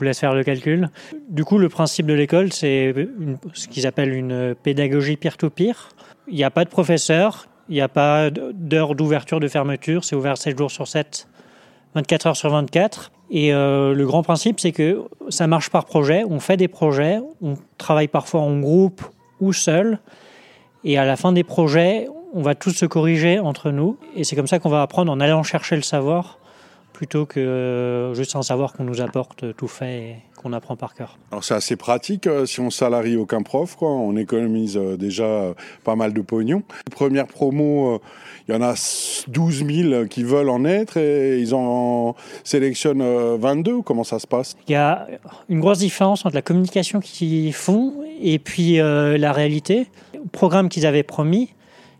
[0.00, 0.88] vous laisse faire le calcul.
[1.28, 2.94] Du coup, le principe de l'école, c'est
[3.52, 5.90] ce qu'ils appellent une pédagogie peer-to-peer.
[6.26, 10.16] Il n'y a pas de professeur, il n'y a pas d'heure d'ouverture, de fermeture, c'est
[10.16, 11.28] ouvert 7 jours sur 7,
[11.94, 13.12] 24 heures sur 24.
[13.30, 17.20] Et euh, le grand principe, c'est que ça marche par projet, on fait des projets,
[17.42, 19.02] on travaille parfois en groupe
[19.40, 20.00] ou seul,
[20.82, 24.34] et à la fin des projets, on va tous se corriger entre nous, et c'est
[24.34, 26.39] comme ça qu'on va apprendre en allant chercher le savoir
[27.00, 30.92] plutôt que euh, juste un savoir qu'on nous apporte tout fait et qu'on apprend par
[30.92, 31.16] cœur.
[31.32, 33.88] Alors c'est assez pratique euh, si on salarie aucun prof, quoi.
[33.88, 36.62] on économise euh, déjà pas mal de pognon.
[36.90, 38.02] Première promo,
[38.46, 38.74] il y en a
[39.28, 44.54] 12 000 qui veulent en être et ils en sélectionnent 22 comment ça se passe?
[44.68, 45.06] Il y a
[45.48, 49.86] une grosse différence entre la communication qu'ils font et puis la réalité.
[50.12, 51.48] Le programme qu'ils avaient promis,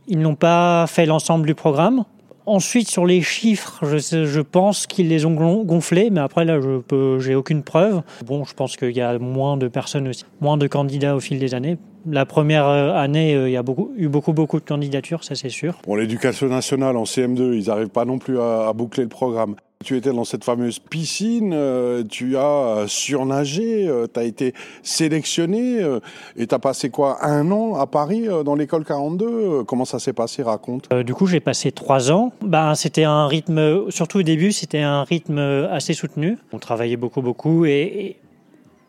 [0.08, 2.04] ils n'ont pas fait l'ensemble du programme.
[2.50, 7.36] Ensuite, sur les chiffres, je, pense qu'ils les ont gonflés, mais après, là, je j'ai
[7.36, 8.02] aucune preuve.
[8.26, 11.38] Bon, je pense qu'il y a moins de personnes aussi, moins de candidats au fil
[11.38, 11.78] des années.
[12.06, 13.62] La première euh, année, euh, il y a
[13.96, 15.78] eu beaucoup, beaucoup de candidatures, ça c'est sûr.
[15.86, 19.54] Bon, l'éducation nationale en CM2, ils n'arrivent pas non plus à boucler le programme.
[19.82, 24.52] Tu étais dans cette fameuse piscine, euh, tu as surnagé, euh, tu as été
[24.82, 26.00] sélectionné euh,
[26.36, 30.12] et tu as passé quoi Un an à Paris dans l'école 42 Comment ça s'est
[30.12, 30.92] passé Raconte?
[31.02, 32.30] du coup, j'ai passé trois ans.
[32.42, 36.36] Ben, c'était un rythme, surtout au début, c'était un rythme assez soutenu.
[36.52, 38.16] On travaillait beaucoup, beaucoup et,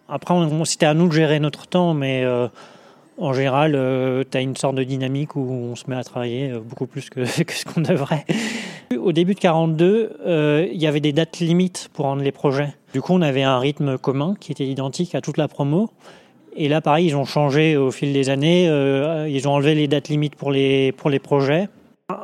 [0.10, 0.36] après,
[0.66, 2.26] c'était à nous de gérer notre temps, mais
[3.22, 6.52] en général, euh, tu as une sorte de dynamique où on se met à travailler
[6.52, 8.26] euh, beaucoup plus que, ce qu'on devrait.
[8.98, 12.74] Au début de 42, euh, il y avait des dates limites pour rendre les projets.
[12.94, 15.90] Du coup, on avait un rythme commun qui était identique à toute la promo.
[16.56, 18.66] Et là, pareil, ils ont changé au fil des années.
[19.30, 21.70] ils ont enlevé les dates limites pour les, pour les projets.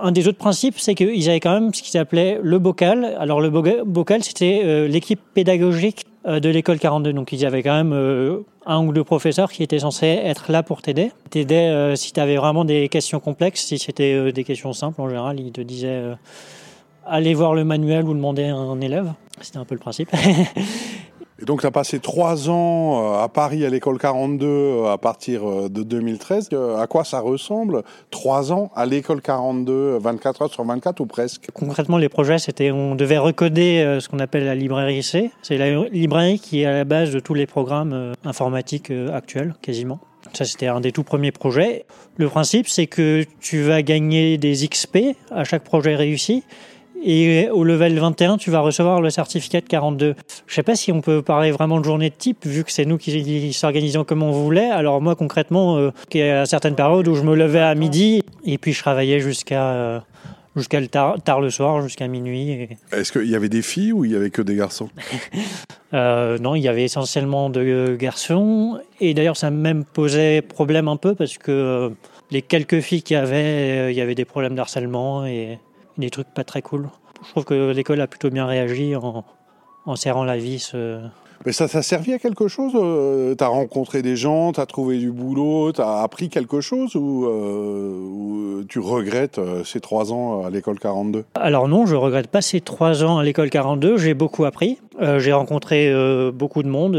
[0.01, 3.15] Un des autres principes, c'est qu'ils avaient quand même ce qu'ils appelaient le bocal.
[3.17, 7.13] Alors, le bocal, c'était l'équipe pédagogique de l'école 42.
[7.13, 7.93] Donc, ils avaient quand même
[8.67, 11.11] un ou deux professeurs qui étaient censés être là pour t'aider.
[11.35, 15.07] Euh, si tu avais vraiment des questions complexes, si c'était euh, des questions simples en
[15.07, 16.03] général, ils te disaient
[17.07, 19.13] allez voir le manuel ou demander à un élève.
[19.41, 20.09] C'était un peu le principe.
[21.39, 24.97] Et donc, tu as passé trois ans euh, à Paris à l'école 42 euh, à
[24.97, 26.49] partir euh, de 2013.
[26.79, 31.49] À quoi ça ressemble Trois ans à l'école 42, 24 heures sur 24 ou presque?
[31.53, 35.29] Concrètement, les projets, c'était on devait recoder ce qu'on appelle la librairie C.
[35.43, 39.99] C'est la librairie qui est à la base de tous les programmes informatiques actuels, quasiment.
[40.33, 41.85] Ça, c'était un des tout premiers projets.
[42.17, 46.43] Le principe, c'est que tu vas gagner des XP à chaque projet réussi
[47.03, 50.15] et au level 21, tu vas recevoir le certificat de 42.
[50.45, 52.85] Je sais pas si on peut parler vraiment de journée de type, vu que c'est
[52.85, 54.69] nous qui s'organisons comme on voulait.
[54.69, 58.23] Alors moi, concrètement, euh, il y a certaines périodes où je me levais à midi,
[58.45, 59.63] et puis je travaillais jusqu'à...
[59.71, 59.99] Euh,
[60.57, 62.67] jusqu'à tard, tard, le soir, jusqu'à minuit.
[62.91, 64.89] Est-ce qu'il y avait des filles ou il y avait que des garçons?
[65.93, 68.77] Euh, Non, il y avait essentiellement de garçons.
[68.99, 71.89] Et d'ailleurs, ça même posait problème un peu parce que euh,
[72.29, 75.59] les quelques filles qu'il y avait, il y avait des problèmes d'harcèlement et
[75.97, 76.89] des trucs pas très cool.
[77.25, 79.23] Je trouve que l'école a plutôt bien réagi en,
[79.85, 80.71] en serrant la vis.
[80.75, 81.07] Euh.
[81.45, 85.11] Mais ça t'a servi à quelque chose euh, T'as rencontré des gens, t'as trouvé du
[85.11, 90.49] boulot, t'as appris quelque chose ou, euh, ou tu regrettes euh, ces trois ans à
[90.49, 93.97] l'école 42 Alors non, je regrette pas ces trois ans à l'école 42.
[93.97, 94.79] J'ai beaucoup appris.
[95.19, 95.93] J'ai rencontré
[96.33, 96.97] beaucoup de monde,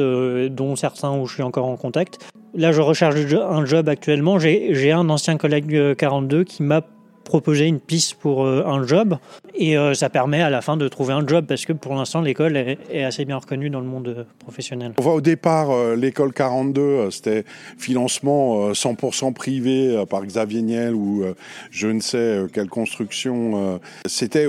[0.50, 2.20] dont certains où je suis encore en contact.
[2.54, 4.38] Là, je recherche un job actuellement.
[4.38, 6.82] J'ai un ancien collègue euh, 42 qui m'a
[7.28, 9.18] proposé une piste pour euh, un job
[9.54, 12.22] et euh, ça permet à la fin de trouver un job parce que pour l'instant
[12.22, 14.94] l'école est, assez bien reconnue dans le monde euh, professionnel.
[14.98, 17.44] On voit au départ l'école 42, euh, c'était
[17.76, 21.22] financement euh, 100% privé par Xavier Niel ou
[21.70, 23.78] je ne sais quelle construction.
[24.06, 24.46] C'était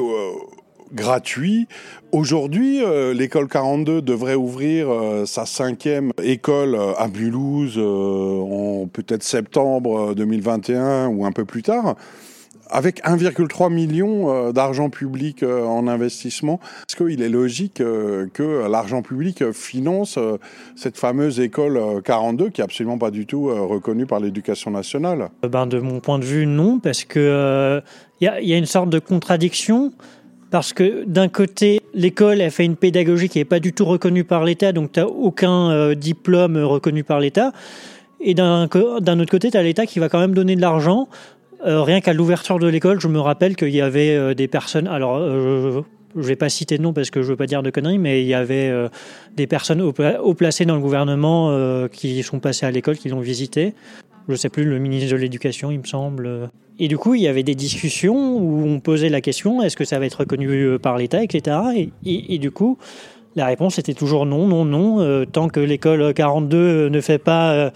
[0.94, 1.68] gratuit.
[2.12, 2.82] Aujourd'hui,
[3.14, 4.88] l'école 42 devrait ouvrir
[5.26, 11.96] sa cinquième école à Mulhouse en peut-être septembre euh, 2021 ou un peu plus tard.
[12.72, 18.68] Avec 1,3 million euh, d'argent public euh, en investissement, est-ce qu'il est logique euh, que
[18.70, 20.20] l'argent public finance
[20.76, 25.30] cette fameuse école euh, 42 qui est absolument pas du tout reconnue par l'éducation nationale
[25.42, 27.82] Ben, de mon point de vue, non, parce que
[28.22, 29.92] il y, a, une sorte de contradiction.
[30.52, 34.24] Parce que d'un côté, l'école, elle fait une pédagogie qui n'est pas du tout reconnue
[34.24, 37.52] par l'État, donc tu n'as aucun diplôme reconnu par l'État.
[38.20, 41.08] Et d'un autre côté, tu as l'État qui va quand même donner de l'argent.
[41.66, 44.88] Euh, rien qu'à l'ouverture de l'école, je me rappelle qu'il y avait euh, des personnes.
[44.88, 45.82] Alors, euh,
[46.16, 47.70] je ne vais pas citer de nom parce que je ne veux pas dire de
[47.70, 48.74] conneries, mais il y avait
[49.36, 53.10] des personnes haut, pla- haut placées dans le gouvernement qui sont passées à l'école, qui
[53.10, 53.76] l'ont visité.
[54.28, 56.50] Je sais plus, le ministre de l'Éducation, il me semble.
[56.80, 59.86] Et du coup, il y avait des discussions où on posait la question est-ce que
[59.86, 61.58] ça va être reconnu par l'État, etc.
[62.04, 62.80] Et, du coup,
[63.36, 65.26] la réponse était toujours non, non, non.
[65.26, 67.72] tant que l'école 42 ne fait pas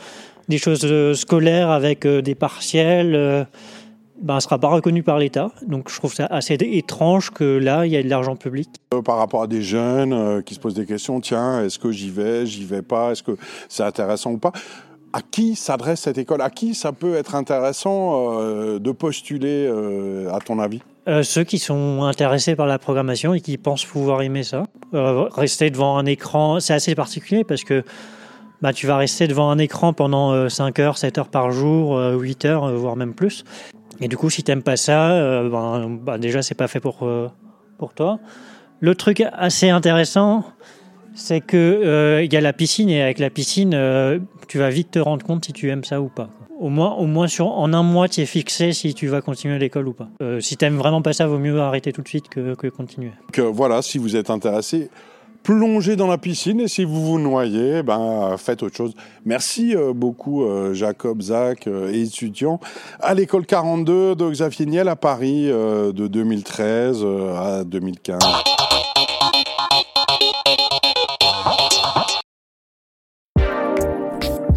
[0.50, 3.46] des choses scolaires avec des partiels,
[4.24, 5.51] ben, sera pas reconnue par l'État.
[5.67, 8.69] Donc je trouve ça assez étrange que là, il y ait de l'argent public.
[8.93, 11.91] Euh, par rapport à des jeunes euh, qui se posent des questions, tiens, est-ce que
[11.91, 13.38] j'y vais, j'y vais pas, est-ce que
[13.69, 14.53] c'est intéressant ou pas?
[15.11, 16.41] À qui s'adresse cette école?
[16.41, 20.82] À qui ça peut être intéressant euh, de postuler, euh, à ton avis?
[21.07, 24.63] Euh, ceux qui sont intéressés par la programmation et qui pensent pouvoir aimer ça.
[24.93, 27.84] Rester devant un écran, c'est assez particulier parce que
[28.63, 31.97] bah, tu vas rester devant un écran pendant euh, 5 heures, 7 heures par jour,
[31.97, 33.43] euh, 8 heures, voire même plus.
[34.02, 37.04] Et du coup, si t'aimes pas ça, euh, ben, bah, déjà, c'est pas fait pour,
[37.04, 37.30] euh,
[37.78, 38.20] pour toi.
[38.80, 40.44] Le truc assez intéressant,
[41.16, 44.70] c'est que euh, il y a la piscine et avec la piscine, euh, tu vas
[44.70, 46.30] vite te rendre compte si tu aimes ça ou pas.
[46.60, 49.58] Au moins, au moins sur, en un mois, tu es fixé si tu vas continuer
[49.60, 50.08] l'école ou pas.
[50.39, 53.12] Si t'aimes vraiment pas ça, vaut mieux arrêter tout de suite que, que continuer.
[53.34, 54.89] Que voilà, si vous êtes intéressé,
[55.44, 58.94] plongez dans la piscine et si vous vous noyez, ben faites autre chose.
[59.26, 62.60] Merci euh, beaucoup euh, Jacob, Zach euh, et étudiants
[63.00, 68.20] à l'école 42 de Xavier Niel à Paris euh, de 2013 euh, à 2015.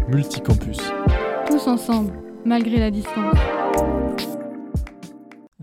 [0.07, 0.77] Multicampus.
[1.47, 2.13] Tous ensemble,
[2.45, 3.35] malgré la distance.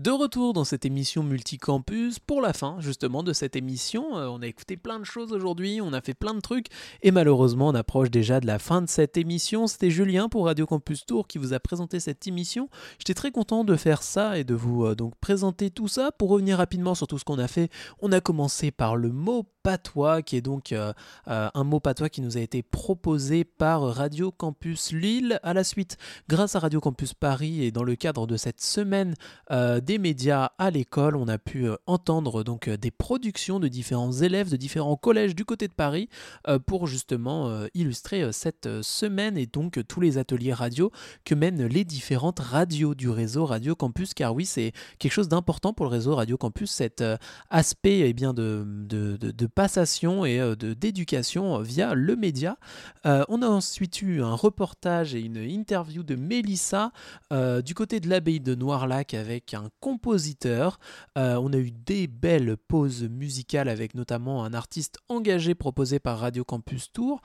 [0.05, 4.43] De retour dans cette émission Multicampus, pour la fin justement de cette émission, euh, on
[4.43, 6.67] a écouté plein de choses aujourd'hui, on a fait plein de trucs,
[7.01, 9.65] et malheureusement on approche déjà de la fin de cette émission.
[9.65, 12.69] C'était Julien pour Radio Campus Tour qui vous a présenté cette émission.
[12.99, 16.11] J'étais très content de faire ça et de vous euh, donc présenter tout ça.
[16.11, 19.47] Pour revenir rapidement sur tout ce qu'on a fait, on a commencé par le mot
[19.65, 20.93] patois, qui est donc euh,
[21.27, 25.39] euh, un mot patois qui nous a été proposé par Radio Campus Lille.
[25.41, 25.97] À la suite,
[26.29, 29.15] grâce à Radio Campus Paris et dans le cadre de cette semaine
[29.49, 34.51] euh, des médias à l'école, on a pu entendre donc des productions de différents élèves
[34.51, 36.09] de différents collèges du côté de Paris
[36.67, 40.91] pour justement illustrer cette semaine et donc tous les ateliers radio
[41.23, 44.13] que mènent les différentes radios du réseau Radio Campus.
[44.13, 47.03] Car oui, c'est quelque chose d'important pour le réseau Radio Campus, cet
[47.49, 52.57] aspect eh bien, de passation et euh, de- d'éducation via le média.
[53.05, 56.91] Euh, on a ensuite eu un reportage et une interview de Mélissa
[57.33, 60.77] euh, du côté de l'abbaye de Noirlac avec un compositeur.
[61.15, 66.43] On a eu des belles pauses musicales avec notamment un artiste engagé proposé par Radio
[66.43, 67.21] Campus Tour.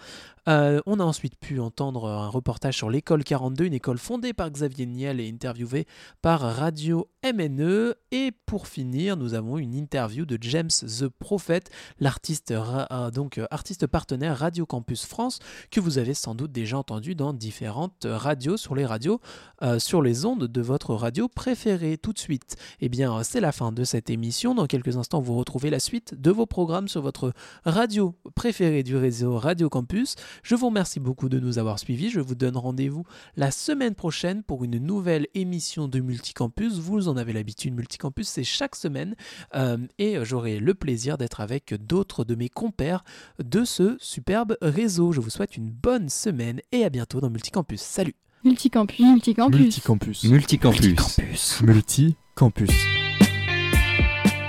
[0.47, 4.87] On a ensuite pu entendre un reportage sur l'école 42, une école fondée par Xavier
[4.87, 5.87] Niel et interviewée
[6.23, 7.95] par Radio MNE.
[8.13, 11.65] Et pour finir, nous avons une interview de James The Prophet,
[12.01, 15.39] l'artiste euh, donc euh, artiste partenaire Radio Campus France
[15.71, 19.21] que vous avez sans doute déjà entendu dans différentes radios sur les radios
[19.63, 21.99] euh, sur les ondes de votre radio préférée.
[21.99, 24.55] Tout de suite, eh bien, c'est la fin de cette émission.
[24.55, 27.33] Dans quelques instants, vous retrouvez la suite de vos programmes sur votre
[27.65, 30.15] radio préférée du réseau Radio Campus.
[30.43, 32.11] Je vous remercie beaucoup de nous avoir suivis.
[32.11, 33.05] Je vous donne rendez-vous
[33.37, 36.79] la semaine prochaine pour une nouvelle émission de Multicampus.
[36.79, 39.15] Vous en avez l'habitude, Multicampus, c'est chaque semaine.
[39.55, 43.05] Euh, et j'aurai le plaisir d'être avec d'autres de mes compères
[43.43, 45.13] de ce superbe réseau.
[45.13, 47.81] Je vous souhaite une bonne semaine et à bientôt dans Multicampus.
[47.81, 49.01] Salut Multicampus.
[49.01, 49.61] Multicampus.
[49.61, 50.25] Multicampus.
[50.25, 51.61] Multicampus.
[51.63, 52.71] Multicampus.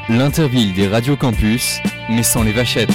[0.09, 2.89] L'interville des radios campus, mais sans les vachettes.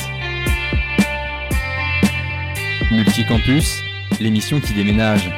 [2.91, 3.81] Multicampus,
[4.21, 5.31] l'émission qui déménage.